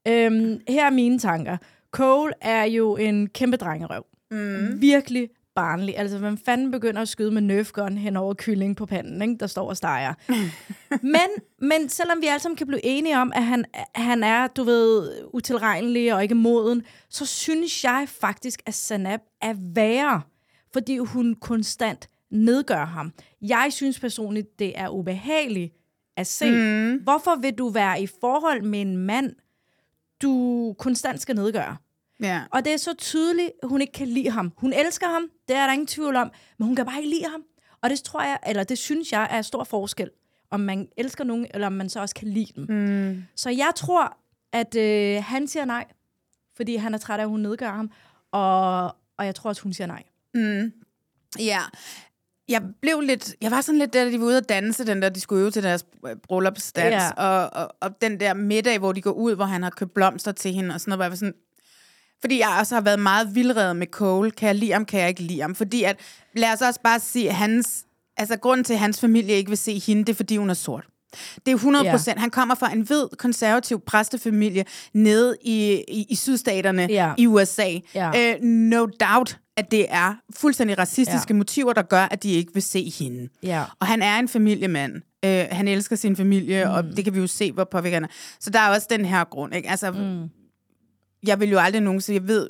[0.10, 1.58] Um, her er mine tanker.
[1.92, 4.06] Cole er jo en kæmpe drengerøv.
[4.32, 4.82] Mm.
[4.82, 5.98] Virkelig barnlig.
[5.98, 9.36] Altså, hvem fanden begynder at skyde med Nerf gun hen over kylling på panden, ikke?
[9.40, 10.14] der står og steger.
[11.16, 11.30] men,
[11.60, 15.12] men selvom vi alle sammen kan blive enige om, at han, han er, du ved,
[15.34, 20.22] utilregnelig og ikke moden, så synes jeg faktisk, at Sanab er værre,
[20.74, 23.14] fordi hun konstant nedgør ham.
[23.42, 25.74] Jeg synes personligt, det er ubehageligt
[26.18, 26.52] at se.
[26.52, 26.98] Mm.
[27.04, 29.36] Hvorfor vil du være i forhold med en mand,
[30.22, 31.78] du konstant skal nedgøre?
[32.22, 32.42] Ja.
[32.52, 34.52] Og det er så tydeligt, at hun ikke kan lide ham.
[34.58, 37.30] Hun elsker ham, det er der ingen tvivl om, men hun kan bare ikke lide
[37.32, 37.44] ham.
[37.82, 40.10] Og det tror jeg, eller det synes jeg er stor forskel,
[40.50, 42.66] om man elsker nogen, eller om man så også kan lide dem.
[42.70, 43.24] Mm.
[43.36, 44.18] Så jeg tror,
[44.54, 45.86] at øh, han siger nej,
[46.56, 47.92] fordi han er træt af, at hun nedgør ham.
[48.32, 48.86] Og,
[49.18, 50.04] og jeg tror også, hun siger nej.
[50.34, 50.74] Mm.
[51.40, 51.62] Ja.
[52.50, 55.02] Jeg blev lidt, jeg var sådan lidt der, da de var ude at danse, den
[55.02, 55.86] der, de skulle øve til deres
[56.28, 57.10] bryllupsdans, Ja.
[57.12, 60.32] og, og, og, den der middag, hvor de går ud, hvor han har købt blomster
[60.32, 61.34] til hende, og sådan noget, hvor jeg var sådan,
[62.22, 64.32] fordi jeg også har været meget vildredet med Cole.
[64.32, 65.56] Kan jeg lide ham, kan jeg ikke lide ham?
[65.56, 66.00] Fordi at,
[66.36, 67.86] lad os også bare sige, hans,
[68.18, 70.54] altså grunden til, at hans familie ikke vil se hende, det er, fordi hun er
[70.54, 70.86] sort.
[71.46, 72.20] Det er 100 procent.
[72.20, 77.14] Han kommer fra en hvid, konservativ præstefamilie nede i, i, i sydstaterne Ja.
[77.18, 77.70] i USA.
[77.96, 78.34] Ja.
[78.36, 81.38] Øh, no doubt, at det er fuldstændig racistiske ja.
[81.38, 83.30] motiver, der gør, at de ikke vil se hende.
[83.44, 83.64] Ja.
[83.80, 85.02] Og han er en familiemand.
[85.26, 86.72] Øh, han elsker sin familie, mm.
[86.72, 88.08] og det kan vi jo se, hvor påvirker han er.
[88.40, 89.56] Så der er også den her grund.
[89.56, 89.70] Ikke?
[89.70, 90.30] Altså, mm.
[91.28, 92.20] Jeg vil jo aldrig nogensinde...
[92.20, 92.50] Jeg ved,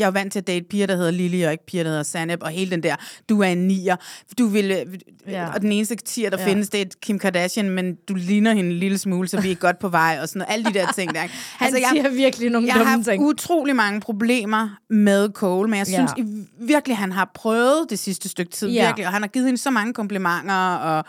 [0.00, 2.02] jeg er vant til at date piger, der hedder Lily, og ikke piger, der hedder
[2.02, 2.96] Sanep, og hele den der,
[3.28, 3.96] du er en nier.
[4.38, 4.98] Du vil, øh,
[5.28, 5.48] Ja.
[5.54, 6.44] Og den eneste tier, der Ja.
[6.44, 6.50] ja.
[6.50, 9.54] findes, det er Kim Kardashian, men du ligner hende en lille smule, så vi er
[9.54, 10.52] godt på vej, og sådan noget.
[10.52, 11.22] Alle de der ting der.
[11.22, 11.34] ikke?
[11.58, 13.24] Han altså, jeg, siger virkelig nogle jeg har dumme ting.
[13.24, 15.92] utrolig mange problemer med Cole, men jeg Ja.
[15.94, 18.86] synes i- virkelig, han har prøvet det sidste stykke tid, Ja.
[18.86, 21.04] virkelig, og han har givet hende så mange komplimenter, og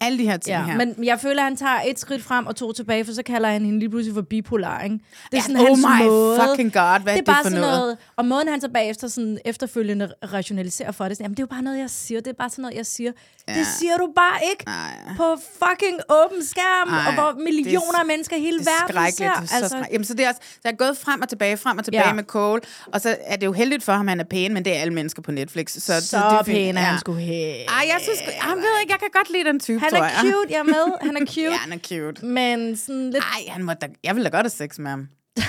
[0.00, 0.76] alle de her ting Ja, her.
[0.76, 3.48] men jeg føler, at han tager et skridt frem og to tilbage, for så kalder
[3.48, 4.94] han hende lige pludselig for bipolar, ikke?
[4.94, 6.40] Det er Ja, sådan oh hans my måde.
[6.50, 7.78] fucking god, hvad det er det bare for sådan noget?
[7.78, 7.96] noget.
[8.30, 11.62] Måden han så bagefter sådan efterfølgende rationaliserer for det, sådan, jamen det er jo bare
[11.62, 12.20] noget, jeg siger.
[12.20, 13.12] Det er bare sådan noget, jeg siger.
[13.48, 13.54] Ja.
[13.58, 14.92] Det siger du bare ikke Nej.
[15.16, 18.66] på fucking åben skærm, Ej, og hvor det er- millioner af mennesker i hele det
[18.66, 19.24] er verden ser.
[19.24, 21.28] Det er så altså, Jamen, så det er også, så jeg er gået frem og
[21.28, 22.12] tilbage, frem og tilbage Ja.
[22.12, 22.60] med Cole,
[22.92, 24.80] og så er det jo heldigt for ham, at han er pæn, men det er
[24.80, 25.70] alle mennesker på Netflix.
[25.72, 26.46] Så, så, det så er fint.
[26.56, 26.86] pæn er Ja.
[26.86, 27.54] han skulle have.
[27.68, 30.12] Ej, jeg synes, jeg ved ikke, jeg kan godt lide den type, Han er jeg.
[30.20, 30.86] cute, jeg er med.
[31.00, 31.40] Han er cute.
[31.50, 32.26] Ja, han er cute.
[32.26, 33.24] Men sådan lidt...
[33.24, 35.08] Ej, han må da, jeg vil da godt have sex med ham.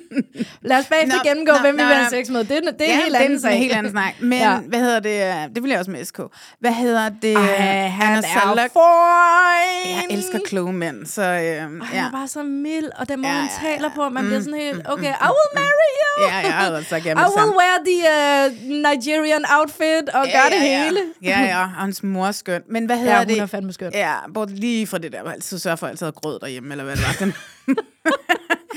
[0.68, 2.44] Lad os bagefter Nå, gennemgå, nå, hvem vi nå, vil have sex med.
[2.44, 3.58] Det, er- det er ja, en helt anden en sag.
[3.58, 4.12] helt anden snak.
[4.20, 4.50] Men Ja.
[4.52, 4.58] ja.
[4.58, 5.54] hvad hedder det?
[5.54, 6.18] Det vil jeg også med SK.
[6.60, 7.36] Hvad hedder det?
[7.36, 7.42] Ej,
[7.88, 8.70] han Anna er Salak.
[8.72, 9.96] fine.
[9.96, 12.06] Jeg elsker kloge mænd, så øh, han ja.
[12.06, 13.94] er bare så mild, og den måde, Ja, han ja, taler ja.
[13.94, 16.28] på, man bliver Mm, sådan helt, mm, okay, mm, I will marry you.
[16.28, 17.98] Ja, jeg havde sagt ja I will wear the
[18.46, 20.98] uh, Nigerian outfit og gøre det ja, hele.
[21.22, 22.62] Ja, ja, og hans mor er skøn.
[22.68, 23.38] Men hvad hedder Ja, hun det?
[23.38, 23.90] er fandme skøn.
[23.94, 26.96] Ja, bort lige fra det der, hvor altid sørger for, altid grød derhjemme, eller hvad
[26.96, 27.16] det var.
[27.18, 27.34] Den,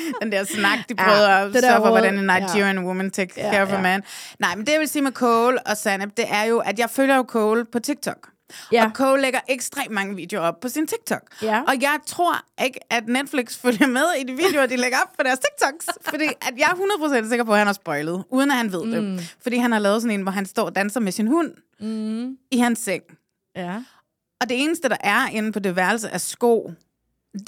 [0.22, 2.40] den der snak, de Ja, prøvede ja, at sørge for, hvordan en ja.
[2.40, 3.78] Nigerian woman takes Ja, care of ja.
[3.78, 4.04] a man.
[4.40, 6.90] Nej, men det jeg vil sige med Cole og Sanep, det er jo, at jeg
[6.90, 8.30] følger jo Cole på TikTok.
[8.72, 8.86] Ja.
[8.86, 11.22] Og Cole lægger ekstremt mange videoer op på sin TikTok.
[11.42, 11.62] Ja.
[11.68, 12.36] Og jeg tror
[12.66, 15.86] ikke, at Netflix følger med i de videoer, de lægger op på deres TikToks.
[16.12, 18.84] Fordi at jeg er 100% sikker på, at han har spoilet, uden at han ved
[18.84, 18.92] mm.
[18.92, 19.36] det.
[19.42, 22.38] Fordi han har lavet sådan en, hvor han står og danser med sin hund Mm.
[22.52, 23.04] i hans seng.
[23.56, 23.76] Ja.
[24.42, 26.72] Og det eneste, der er inde på det værelse, er sko.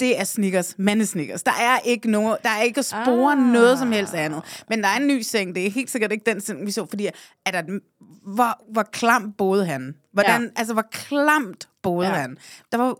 [0.00, 1.42] Det er sneakers, mandesneakers.
[1.42, 3.38] Der er ikke noget, der er ikke at spore Ah.
[3.38, 4.42] noget som helst andet.
[4.68, 5.54] Men der er en ny seng.
[5.54, 7.08] Det er helt sikkert ikke den seng, vi så, fordi
[7.46, 7.62] er der,
[8.34, 9.94] hvor, hvor klam boede han?
[10.12, 10.46] Hvordan, Ja.
[10.46, 10.50] ja.
[10.56, 12.14] Altså, hvor klamt boede Ja.
[12.14, 12.20] ja.
[12.20, 12.36] han?
[12.72, 12.94] Der var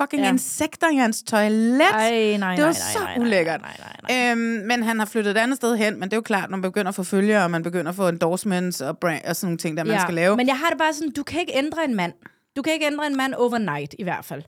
[0.00, 0.26] fucking Ja.
[0.26, 0.32] ja.
[0.32, 1.80] insekter i hans toilet.
[1.80, 3.60] Ej, nej, nej, det var nej, så nej, nej, ulækkert.
[3.60, 3.76] nej,
[4.08, 4.30] nej, nej.
[4.32, 6.56] Øhm, men han har flyttet et andet sted hen, men det er jo klart, når
[6.56, 9.46] man begynder at få følgere, og man begynder at få endorsements og, brand, og sådan
[9.46, 10.36] nogle ting, der man skal lave.
[10.36, 12.12] Men jeg har det bare sådan, du kan ikke ændre en mand.
[12.56, 14.42] Du kan ikke ændre en mand overnight, i hvert fald.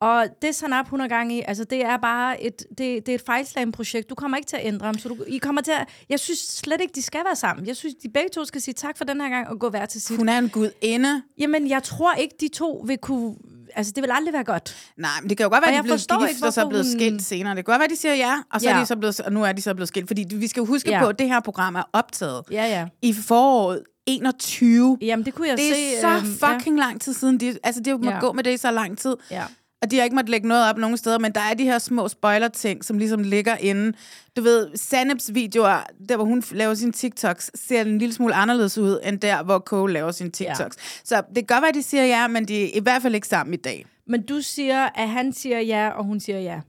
[0.00, 3.14] Og det Sanap, hun har gang i, altså det er bare et, det, det er
[3.14, 4.10] et fejlslagen projekt.
[4.10, 6.38] Du kommer ikke til at ændre ham, så du, I kommer til at, jeg synes
[6.38, 7.66] slet ikke, de skal være sammen.
[7.66, 9.86] Jeg synes, de begge to skal sige tak for den her gang og gå hver
[9.86, 10.16] til sit.
[10.16, 11.22] Hun er en gudinde.
[11.38, 13.34] Jamen, jeg tror ikke, de to vil kunne,
[13.76, 14.76] altså det vil aldrig være godt.
[14.96, 16.84] Nej, men det kan jo godt være, at de blevet gift, ikke, så er blevet
[16.86, 17.56] hun- skilt senere.
[17.56, 18.74] Det kan godt være, at de siger ja, og, så Ja.
[18.76, 20.06] er de så blevet, og nu er de så blevet skilt.
[20.08, 21.00] Fordi vi skal jo huske Ja.
[21.02, 22.86] på, at det her program er optaget Ja, ja.
[23.02, 24.98] i foråret 21.
[25.00, 25.94] Jamen, det kunne jeg Det se.
[25.96, 27.40] er så øhm, fucking lang tid siden.
[27.40, 28.20] De, altså, det må Ja.
[28.20, 29.16] gå med det i så lang tid.
[29.30, 29.44] Ja.
[29.82, 31.78] Og de har ikke måttet lægge noget op nogen steder, men der er de her
[31.78, 33.92] små spoiler-ting, som ligesom ligger inde.
[34.36, 38.78] Du ved, Saneps videoer, der hvor hun laver sine TikToks, ser en lille smule anderledes
[38.78, 40.76] ud, end der, hvor Cole laver sine TikToks.
[40.76, 40.82] Ja.
[41.04, 43.28] Så det kan godt være, de siger ja, men de er i hvert fald ikke
[43.28, 43.86] sammen i dag.
[44.06, 46.60] Men du siger, at han siger ja, og hun siger ja.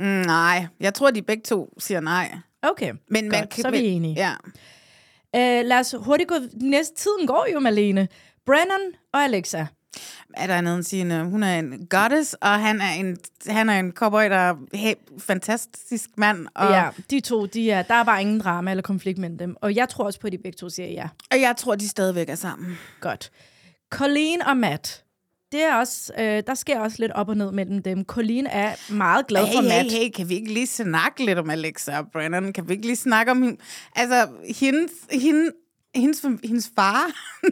[0.00, 2.34] Mm, nej, jeg tror, de begge to siger nej.
[2.62, 4.14] Okay, Men man kan, så er vi enige.
[4.14, 4.32] Ja.
[5.36, 6.34] Uh, lad os hurtigt gå.
[6.54, 8.08] Næste tiden går jo, Malene.
[8.46, 9.66] Brennan og Alexa.
[10.36, 13.16] Er der andet end sige, hun er en goddess, og han er en,
[13.46, 16.46] han er en cowboy, der er helt fantastisk mand.
[16.54, 19.56] Og, Ja, de to, de er, der er bare ingen drama eller konflikt mellem dem.
[19.60, 21.08] Og jeg tror også på, at de begge to siger ja.
[21.32, 22.78] og jeg tror, de stadigvæk er sammen.
[23.00, 23.30] Godt.
[23.90, 25.00] Colleen og Matt.
[25.52, 28.04] Det er også, øh, der sker også lidt op og ned mellem dem.
[28.04, 29.92] Colleen er meget glad for Hey, Matt.
[29.92, 32.52] hey, hey, kan vi ikke lige snakke lidt om Alexa og Brennan?
[32.52, 33.60] Kan vi ikke lige snakke om hende?
[33.96, 34.28] Altså,
[34.60, 35.50] hende, hende
[35.94, 37.06] hendes, hendes far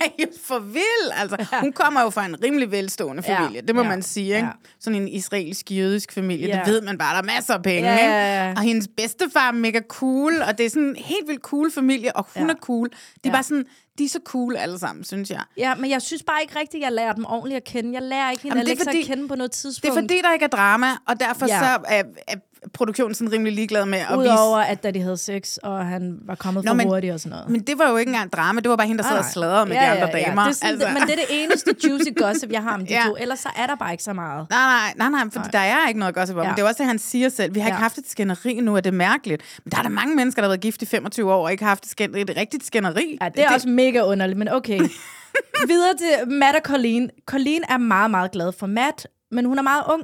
[0.00, 1.10] er jo for vild.
[1.14, 4.26] Altså, hun kommer jo fra en rimelig velstående Ja, familie, det må ja, man sige.
[4.36, 4.46] Ikke?
[4.46, 4.52] ja.
[4.80, 6.62] Sådan en israelsk-jødisk familie, Ja.
[6.64, 7.90] det ved man bare, der er masser af penge.
[7.90, 8.14] Ja, ikke?
[8.14, 8.52] ja, ja.
[8.56, 12.16] Og hendes bedstefar er mega cool, og det er sådan en helt vildt cool familie,
[12.16, 12.52] og hun Ja.
[12.52, 12.88] er cool.
[12.88, 13.30] Det er Ja.
[13.30, 13.64] bare sådan,
[13.98, 15.42] de er så cool alle sammen, synes jeg.
[15.56, 17.92] Ja, men jeg synes bare ikke rigtigt, at jeg lærer dem ordentligt at kende.
[17.94, 19.96] Jeg lærer ikke hende det Alexa fordi- at kende på noget Det tidspunkt.
[19.98, 21.58] er fordi, der ikke er drama, og derfor Ja.
[21.58, 22.34] så er, er
[22.72, 26.34] produktionen sådan rimelig ligeglad med at Udover at da de havde sex, og han var
[26.34, 27.44] kommet Nå, for men- hurtigt og sådan noget.
[27.46, 27.52] vise...
[27.52, 29.66] Men det var jo ikke engang drama, det var bare hende, der sad og sladrede
[29.66, 30.42] med de andre damer.
[30.42, 30.88] Det er sådan, altså.
[30.88, 33.02] Men det er det eneste juicy gossip, jeg har om de Ja.
[33.06, 33.16] to.
[33.20, 34.46] Ellers så er der bare ikke så meget.
[34.50, 36.42] Nej, nej, nej, nej, fordi der er ikke noget gossip om.
[36.42, 36.48] Ja.
[36.48, 36.54] Ja.
[36.54, 37.54] Det er også det, han siger selv.
[37.54, 37.80] Vi har ikke Ja.
[37.82, 39.42] haft et skænderi nu, og det er mærkeligt.
[39.64, 41.64] Men der er der mange mennesker, der har været gift i 25 år, og ikke
[41.64, 43.18] har haft et, skænderi, et rigtigt skænderi.
[43.22, 44.80] Ja, det er også mega underligt, men okay.
[45.68, 47.10] Videre til Matt og Colleen.
[47.26, 50.02] Colleen er meget, meget glad for Matt, men hun er meget ung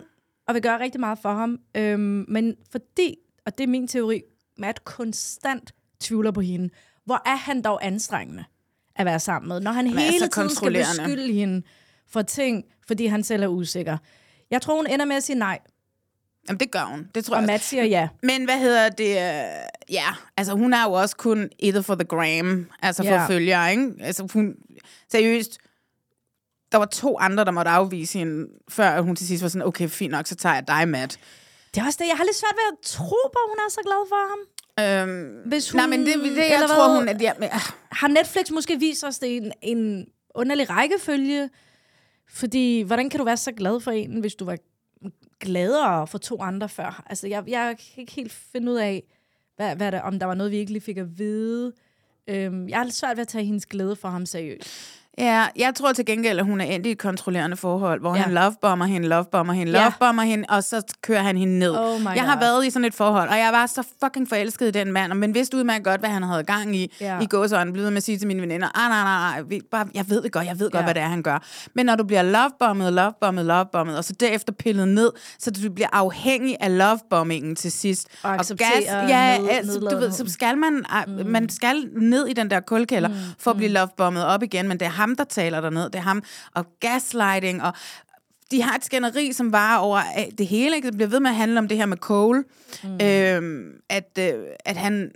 [0.53, 1.59] og vil gøre rigtig meget for ham.
[1.76, 4.22] Øhm, men fordi, og det er min teori,
[4.59, 6.68] Matt konstant tvivler på hende.
[7.05, 8.44] Hvor er han dog anstrengende
[8.96, 11.62] at være sammen med, når han er hele så tiden skal beskylde hende
[12.09, 13.96] for ting, fordi han selv er usikker.
[14.50, 15.59] Jeg tror, hun ender med at sige nej,
[16.48, 17.09] Jamen, det gør hun.
[17.14, 17.46] Det tror og jeg.
[17.46, 18.09] Matt siger ja.
[18.22, 19.09] Men hvad hedder det?
[19.11, 19.42] øh,
[19.90, 23.26] Ja, altså hun er jo også kun either for the gram, altså for Ja.
[23.28, 23.92] følgere, ikke?
[24.00, 24.55] Altså hun,
[25.12, 25.59] seriøst,
[26.73, 29.89] der var to andre, der måtte afvise hende, før hun til sidst var sådan, okay,
[29.89, 31.18] fint nok, så tager jeg dig, Matt.
[31.75, 33.70] Det er også det, jeg har lidt svært ved at tro på, at hun er
[33.70, 34.39] så glad for ham.
[34.81, 36.68] Øhm, Hvis hun, nej, men det, det jeg hvad?
[36.68, 37.61] tror hun, at jeg, men, ah,
[37.91, 41.51] har Netflix måske vist os det en, en underlig rækkefølge?
[42.31, 44.57] Fordi, hvordan kan du være så glad for en, hvis du var
[45.41, 47.05] gladere for to andre før?
[47.07, 49.03] Altså, jeg, jeg kan ikke helt finde ud af,
[49.57, 51.73] hvad, hvad det, om der var noget, vi ikke lige fik at vide.
[52.29, 55.01] Øhm, jeg har lidt svært ved at tage hendes glæde for ham seriøst.
[55.18, 58.22] Ja, jeg tror til gengæld, at hun er endt i et kontrollerende forhold, hvor Ja.
[58.22, 59.78] han lovebomber hende, lovebomber hende, Ja.
[59.84, 61.70] lovebomber hende, og så kører han hende ned.
[61.78, 62.40] Oh jeg har God.
[62.40, 65.34] været i sådan et forhold, og jeg var så fucking forelsket i den mand, men
[65.34, 67.20] vidste udmærket godt, hvad han havde gang i, Ja.
[67.20, 70.04] i gåsøjne, blev med at sige til mine veninder, ah, nej, nej, nej, bare, jeg
[70.10, 70.84] ved det godt, jeg ved godt, Ja.
[70.84, 71.38] hvad det er, han gør.
[71.74, 75.88] Men når du bliver lovebommet, lovebommet, lovebommet, og så derefter pillet ned, så du bliver
[75.92, 78.06] afhængig af lovebombingen til sidst.
[78.22, 78.70] Og acceptere
[79.08, 81.26] ja, ned- altså, du ved, så skal man, mm.
[81.26, 83.14] man skal ned i den der kulkælder, mm.
[83.38, 86.03] for at blive lovebommet op igen, men det er ham, der taler derned, det er
[86.03, 86.22] ham,
[86.55, 87.72] og gaslighting, og
[88.50, 90.86] de har et skænderi, som var over øh, det hele, ikke?
[90.88, 92.44] Det bliver ved med at handle om det her med Cole,
[92.84, 92.98] mm.
[93.07, 95.11] øhm, at, øh, at han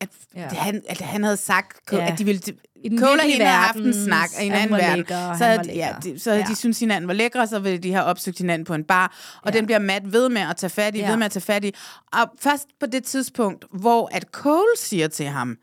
[0.00, 0.48] at, Ja.
[0.48, 2.12] han, at han havde sagt, Ja.
[2.12, 2.40] at de ville...
[2.76, 4.96] I den Cole og hende havde haft en snak i en anden verden.
[4.96, 6.48] lækker, så havde, ja, de, så havde Ja.
[6.50, 9.16] de synes hinanden var lækre, så ville de have opsøgt hinanden på en bar.
[9.42, 9.58] Og Ja.
[9.58, 11.08] den bliver Matt ved med at tage fat i, Ja.
[11.10, 11.74] ved med at tage fat i.
[12.12, 15.56] Og først på det tidspunkt, hvor at Cole siger til ham,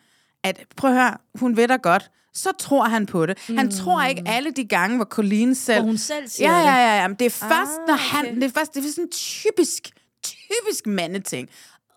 [0.43, 3.37] at prøv at høre, hun ved dig godt, så tror han på det.
[3.47, 3.71] Han Mm.
[3.71, 5.79] tror ikke alle de gange, hvor Colleen selv...
[5.79, 7.07] Og hun selv siger Ja, ja, ja, ja.
[7.07, 7.51] Men det er først,
[7.81, 8.25] Ah, når han...
[8.25, 8.35] okay.
[8.35, 9.89] Det er først, det er sådan en typisk,
[10.23, 11.49] typisk mandeting.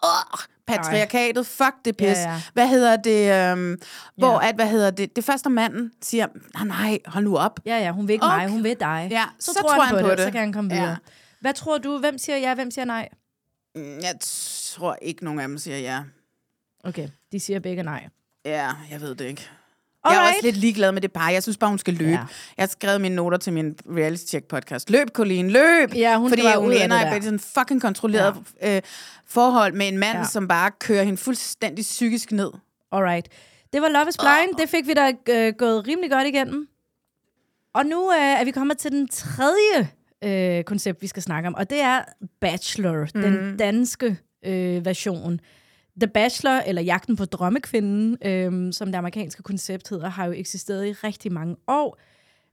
[0.04, 2.06] Åh, patriarkatet, fuck det pis.
[2.06, 2.42] Ja, ja.
[2.52, 3.50] Hvad hedder det?
[3.52, 3.78] Øhm,
[4.16, 4.48] hvor Ja.
[4.48, 5.16] at, hvad hedder det?
[5.16, 7.60] Det er først, når manden siger, nej, nej, hold nu op.
[7.66, 8.36] Ja, ja, hun vil ikke Okay.
[8.36, 9.08] mig, hun vil dig.
[9.10, 10.24] Ja, så, så tror han, han på, på det, det.
[10.26, 10.80] så kan han komme Ja.
[10.80, 10.96] videre.
[11.40, 13.08] Hvad tror du, hvem siger ja, hvem siger nej?
[13.74, 14.14] Mm, Jeg
[14.76, 16.02] tror ikke, nogen af dem siger ja.
[16.84, 18.08] Okay, de siger begge nej.
[18.44, 19.48] Ja, jeg ved det ikke.
[20.04, 20.36] Jeg er Alright.
[20.36, 21.30] også lidt ligeglad med det par.
[21.30, 22.10] Jeg synes bare, hun skal løbe.
[22.10, 22.18] Ja.
[22.56, 24.90] Jeg har skrevet mine noter til min reality check podcast.
[24.90, 25.94] Løb, Colleen, løb!
[25.94, 28.76] Ja, hun Fordi hun ender i sådan fucking kontrolleret ja.
[28.76, 28.82] øh,
[29.26, 30.24] forhold med en mand, Ja.
[30.24, 32.50] som bare kører hende fuldstændig psykisk ned.
[32.92, 33.28] Alright.
[33.72, 34.58] Det var Love is Blind.
[34.58, 36.68] Det fik vi da øh, gået rimelig godt igennem.
[37.74, 39.88] Og nu øh, er vi kommet til den tredje
[40.24, 42.02] øh, koncept, vi skal snakke om, og det er
[42.40, 43.22] Bachelor, mm.
[43.22, 45.40] den danske øh, version.
[46.00, 50.86] The Bachelor, eller Jagten på drømmekvinden, øh, som det amerikanske koncept hedder, har jo eksisteret
[50.86, 51.98] i rigtig mange år.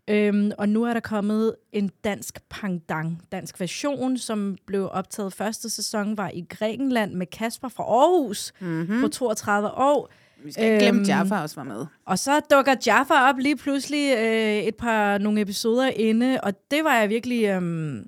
[0.07, 5.69] Øhm, og nu er der kommet en dansk pangdang, dansk version, som blev optaget første
[5.69, 9.01] sæson, var i Grækenland med Kasper fra Aarhus mm-hmm.
[9.01, 10.11] på 32 år.
[10.43, 11.85] Vi skal ikke glemme, Øhm, at Jaffa også var med.
[12.05, 16.83] Og så dukker Jaffa op lige pludselig øh, et par nogle episoder inde, og det
[16.83, 17.45] var jeg virkelig...
[17.45, 18.07] Øhm,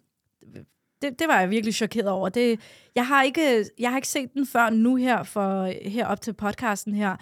[1.03, 2.29] det, det var jeg virkelig chokeret over.
[2.29, 2.59] Det,
[2.95, 6.33] jeg, har ikke, jeg har ikke set den før nu her, for, her op til
[6.33, 7.15] podcasten her.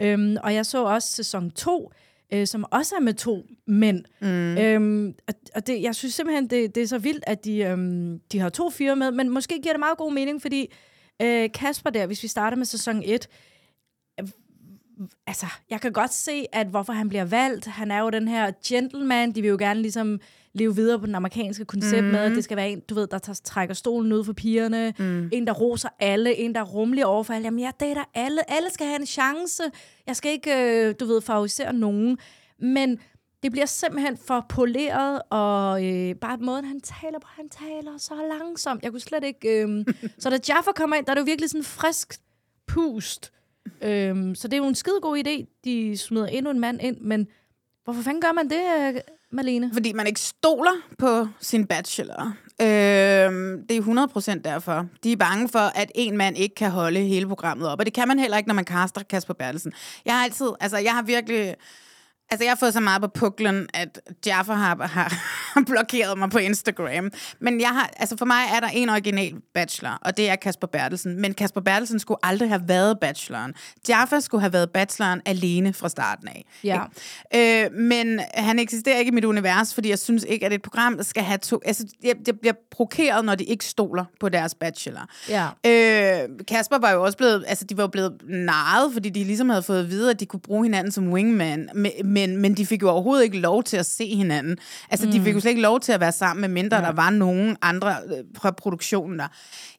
[0.00, 1.92] Øhm, og jeg så også sæson 2,
[2.32, 4.04] øh, som også er med to mænd.
[4.20, 4.58] Mm.
[4.58, 8.20] Øhm, og og det, jeg synes simpelthen, det, det er så vildt, at de, øhm,
[8.32, 10.72] de har to fyre med, men måske giver det meget god mening, fordi
[11.22, 13.28] øh, Kasper der, hvis vi starter med sæson 1,
[15.26, 17.66] altså, jeg kan godt se, at hvorfor han bliver valgt.
[17.66, 19.32] Han er jo den her gentleman.
[19.32, 20.20] De vil jo gerne ligesom
[20.56, 22.10] leve videre på den amerikanske koncept mm.
[22.10, 24.94] med, at det skal være en, du ved, der tager, trækker stolen ud for pigerne.
[24.98, 25.28] Mm.
[25.32, 26.36] En, der roser alle.
[26.36, 27.44] En, der er rummelig overfor alle.
[27.44, 28.50] Jamen, jeg dater alle.
[28.50, 29.62] Alle skal have en chance.
[30.06, 30.50] Jeg skal ikke,
[30.88, 32.18] øh, du ved, favorisere nogen.
[32.58, 32.98] Men
[33.42, 38.14] det bliver simpelthen for poleret, og øh, bare måden, han taler på, han taler så
[38.38, 38.82] langsomt.
[38.82, 39.62] Jeg kunne slet ikke...
[39.62, 39.84] Øh,
[40.18, 42.20] så da Jaffa kommer ind, der er det jo virkelig sådan frisk
[42.66, 43.32] pust.
[43.82, 47.00] Øhm, så det er jo en skide god idé, de smider endnu en mand ind,
[47.00, 47.28] men
[47.84, 49.00] hvorfor fanden gør man det, øh,
[49.32, 49.70] Malene?
[49.72, 52.32] Fordi man ikke stoler på sin bachelor.
[52.60, 52.66] Øh,
[53.68, 54.86] det er 100% derfor.
[55.04, 57.78] De er bange for, at en mand ikke kan holde hele programmet op.
[57.78, 59.72] Og det kan man heller ikke, når man kaster Kasper Bertelsen.
[60.04, 61.54] Jeg har altid, altså jeg har virkelig
[62.30, 65.12] Altså, jeg har fået så meget på puklen, at Jaffa har, har
[65.70, 67.10] blokeret mig på Instagram.
[67.40, 70.66] Men jeg har, altså for mig er der en original bachelor, og det er Kasper
[70.66, 71.20] Bertelsen.
[71.20, 73.54] Men Kasper Bertelsen skulle aldrig have været bacheloren.
[73.88, 76.44] Jaffa skulle have været bacheloren alene fra starten af.
[76.64, 76.80] Ja.
[77.34, 81.02] Øh, men han eksisterer ikke i mit univers, fordi jeg synes ikke, at et program
[81.02, 81.60] skal have to...
[81.64, 85.08] Altså, jeg, jeg bliver provokeret, når de ikke stoler på deres bachelor.
[85.28, 85.48] Ja.
[85.66, 87.44] Øh, Kasper var jo også blevet...
[87.46, 90.26] Altså, de var jo blevet narret, fordi de ligesom havde fået at vide, at de
[90.26, 91.68] kunne bruge hinanden som wingman.
[91.74, 94.56] Men, men, men de fik jo overhovedet ikke lov til at se hinanden.
[94.90, 95.12] Altså, mm.
[95.12, 96.82] de fik jo slet ikke lov til at være sammen, med mindre ja.
[96.82, 99.28] der var nogen andre øh, fra produktionen der.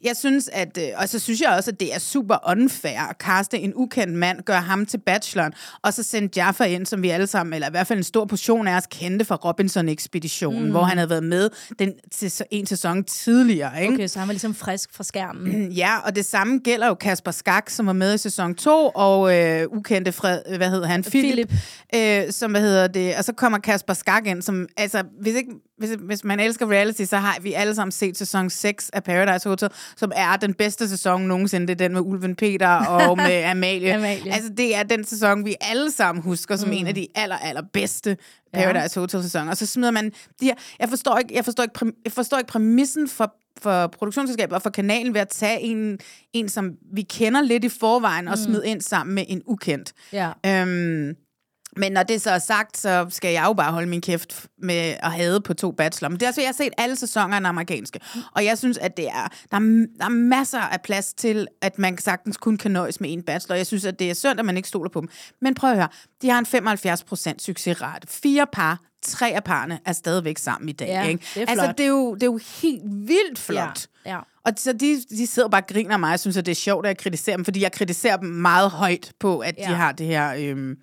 [0.04, 0.78] Jeg synes, at...
[0.78, 4.14] Øh, og så synes jeg også, at det er super unfair at kaste en ukendt
[4.14, 7.68] mand, gøre ham til bacheloren, og så sende Jaffa ind, som vi alle sammen, eller
[7.68, 10.72] i hvert fald en stor portion af os kendte fra Robinson-ekspeditionen, mm.
[10.72, 13.82] hvor han havde været med den, til en sæson tidligere.
[13.82, 13.94] Ikke?
[13.94, 15.72] Okay, så han var ligesom frisk fra skærmen.
[15.78, 19.38] Ja, og det samme gælder jo Kasper Skak, som var med i sæson 2, og
[19.38, 21.04] øh, ukendte Fred, hvad hedder han?
[21.04, 21.50] Philip.
[21.92, 22.26] Philip.
[22.27, 25.52] Øh, som, hvad hedder det, og så kommer Kasper Skak ind, som, altså, hvis, ikke,
[25.78, 29.50] hvis, hvis man elsker reality, så har vi alle sammen set sæson 6 af Paradise
[29.50, 31.68] Hotel, som er den bedste sæson nogensinde.
[31.68, 33.96] Det er den med Ulven Peter og med Amalie.
[33.96, 34.34] Amalie.
[34.34, 36.76] Altså, det er den sæson, vi alle sammen husker som mm.
[36.76, 38.18] en af de aller, aller bedste
[38.54, 39.02] Paradise ja.
[39.02, 39.52] Hotel-sæsoner.
[39.52, 42.38] Og så smider man de her, jeg forstår ikke, jeg forstår ikke, præ, jeg forstår
[42.38, 46.00] ikke præmissen for for produktionsselskabet og for kanalen ved at tage en,
[46.34, 48.32] en, som vi kender lidt i forvejen, mm.
[48.32, 49.94] og smide ind sammen med en ukendt.
[50.14, 50.32] Ja.
[50.46, 51.16] Øhm,
[51.78, 54.96] men når det så er sagt, så skal jeg jo bare holde min kæft med
[55.00, 56.10] at have på to bachelor.
[56.10, 58.00] Men det er altså, jeg har set alle sæsonerne af amerikanske.
[58.36, 61.80] Og jeg synes, at det er, der, er, der er masser af plads til, at
[61.80, 63.56] man sagtens kun kan nøjes med en bachelor.
[63.56, 65.10] Jeg synes, at det er synd, at man ikke stoler på dem.
[65.42, 65.90] Men prøv at høre,
[66.22, 66.46] de har en
[67.34, 68.08] 75% succesrate.
[68.08, 70.88] Fire par, tre af parerne er stadigvæk sammen i dag.
[70.88, 71.26] Ja, ikke?
[71.36, 71.78] det er altså, flot.
[71.78, 73.88] det er, jo, det er jo helt vildt flot.
[74.06, 74.20] Ja, ja.
[74.46, 76.10] Og så de, de sidder bare og griner af mig.
[76.10, 78.72] Jeg synes, at det er sjovt, at jeg kritiserer dem, fordi jeg kritiserer dem meget
[78.72, 79.64] højt på, at ja.
[79.64, 80.78] de har det her, øhm,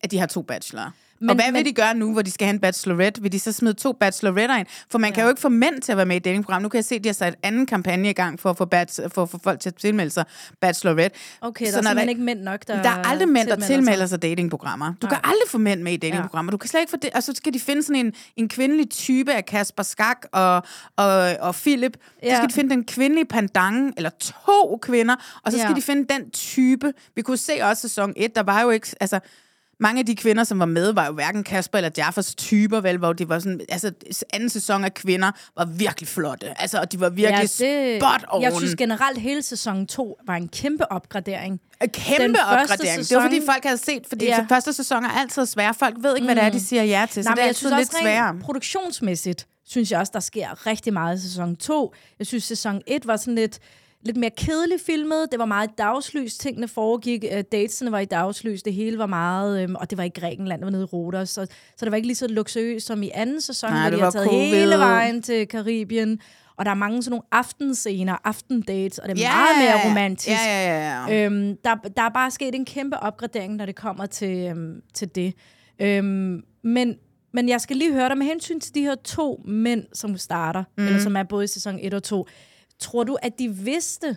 [0.00, 0.90] at de har to bachelorer.
[1.20, 3.22] Men, og hvad men, vil de gøre nu, hvor de skal have en bachelorette?
[3.22, 4.66] Vil de så smide to bacheloretter ind?
[4.90, 5.14] For man ja.
[5.14, 6.62] kan jo ikke få mænd til at være med i datingprogram.
[6.62, 8.56] Nu kan jeg se, at de har sat en anden kampagne i gang for at
[8.56, 10.24] få, bach- for at få folk til at tilmelde sig
[10.60, 11.18] bachelorette.
[11.40, 13.56] Okay, så der er simpelthen der, ikke mænd nok, der Der er aldrig mænd, der
[13.56, 14.86] tilmelder sig datingprogrammer.
[15.02, 15.14] Du Nej.
[15.14, 16.50] kan aldrig få mænd med i datingprogrammer.
[16.50, 17.10] Du kan slet ikke få det.
[17.14, 20.62] Og så skal de finde sådan en, en kvindelig type af Kasper Skak og,
[20.96, 21.96] og, og Philip.
[22.22, 22.30] Ja.
[22.30, 25.76] Så skal de finde den kvindelige pandang, eller to kvinder, og så skal ja.
[25.76, 26.92] de finde den type.
[27.14, 28.88] Vi kunne se også sæson 1, der var jo ikke...
[29.00, 29.20] Altså,
[29.80, 32.98] mange af de kvinder, som var med, var jo hverken Kasper eller Jaffers typer, vel,
[32.98, 33.92] hvor de var sådan, altså,
[34.32, 36.60] anden sæson af kvinder var virkelig flotte.
[36.60, 38.42] Altså, og de var virkelig ja, det, spot on.
[38.42, 41.60] Jeg synes generelt, hele sæson 2 var en kæmpe opgradering.
[41.82, 42.94] En kæmpe Den opgradering.
[42.94, 44.46] Sæson, det var fordi folk havde set, fordi ja.
[44.48, 45.74] første sæson er altid svære.
[45.74, 46.64] Folk ved ikke, hvad det er, de mm.
[46.64, 48.38] siger ja til, så Nej, det er altid lidt sværere.
[48.42, 51.94] produktionsmæssigt synes jeg også, der sker rigtig meget i sæson 2.
[52.18, 53.58] Jeg synes, sæson 1 var sådan lidt
[54.08, 55.28] lidt mere kedeligt filmet.
[55.30, 57.24] Det var meget dagslys, tingene foregik.
[57.32, 59.64] Uh, datesene var i dagslys, det hele var meget...
[59.64, 61.28] Um, og det var i Grækenland, det var nede i Rodos.
[61.28, 61.46] Så,
[61.76, 64.10] så det var ikke lige så luksuriøst som i anden sæson, Nej, hvor de har
[64.10, 64.40] taget COVID.
[64.40, 66.20] hele vejen til Karibien.
[66.56, 69.34] Og der er mange sådan nogle aftenscener, aftendates, og det er yeah.
[69.34, 70.28] meget mere romantisk.
[70.28, 71.24] Ja, ja, ja.
[71.24, 75.08] Øhm, der, der er bare sket en kæmpe opgradering, når det kommer til, øhm, til
[75.14, 75.34] det.
[75.80, 76.94] Øhm, men,
[77.32, 80.64] men jeg skal lige høre dig med hensyn til de her to mænd, som starter,
[80.78, 80.86] mm.
[80.86, 82.26] eller som er både i sæson 1 og 2.
[82.80, 84.16] Tror du, at de vidste,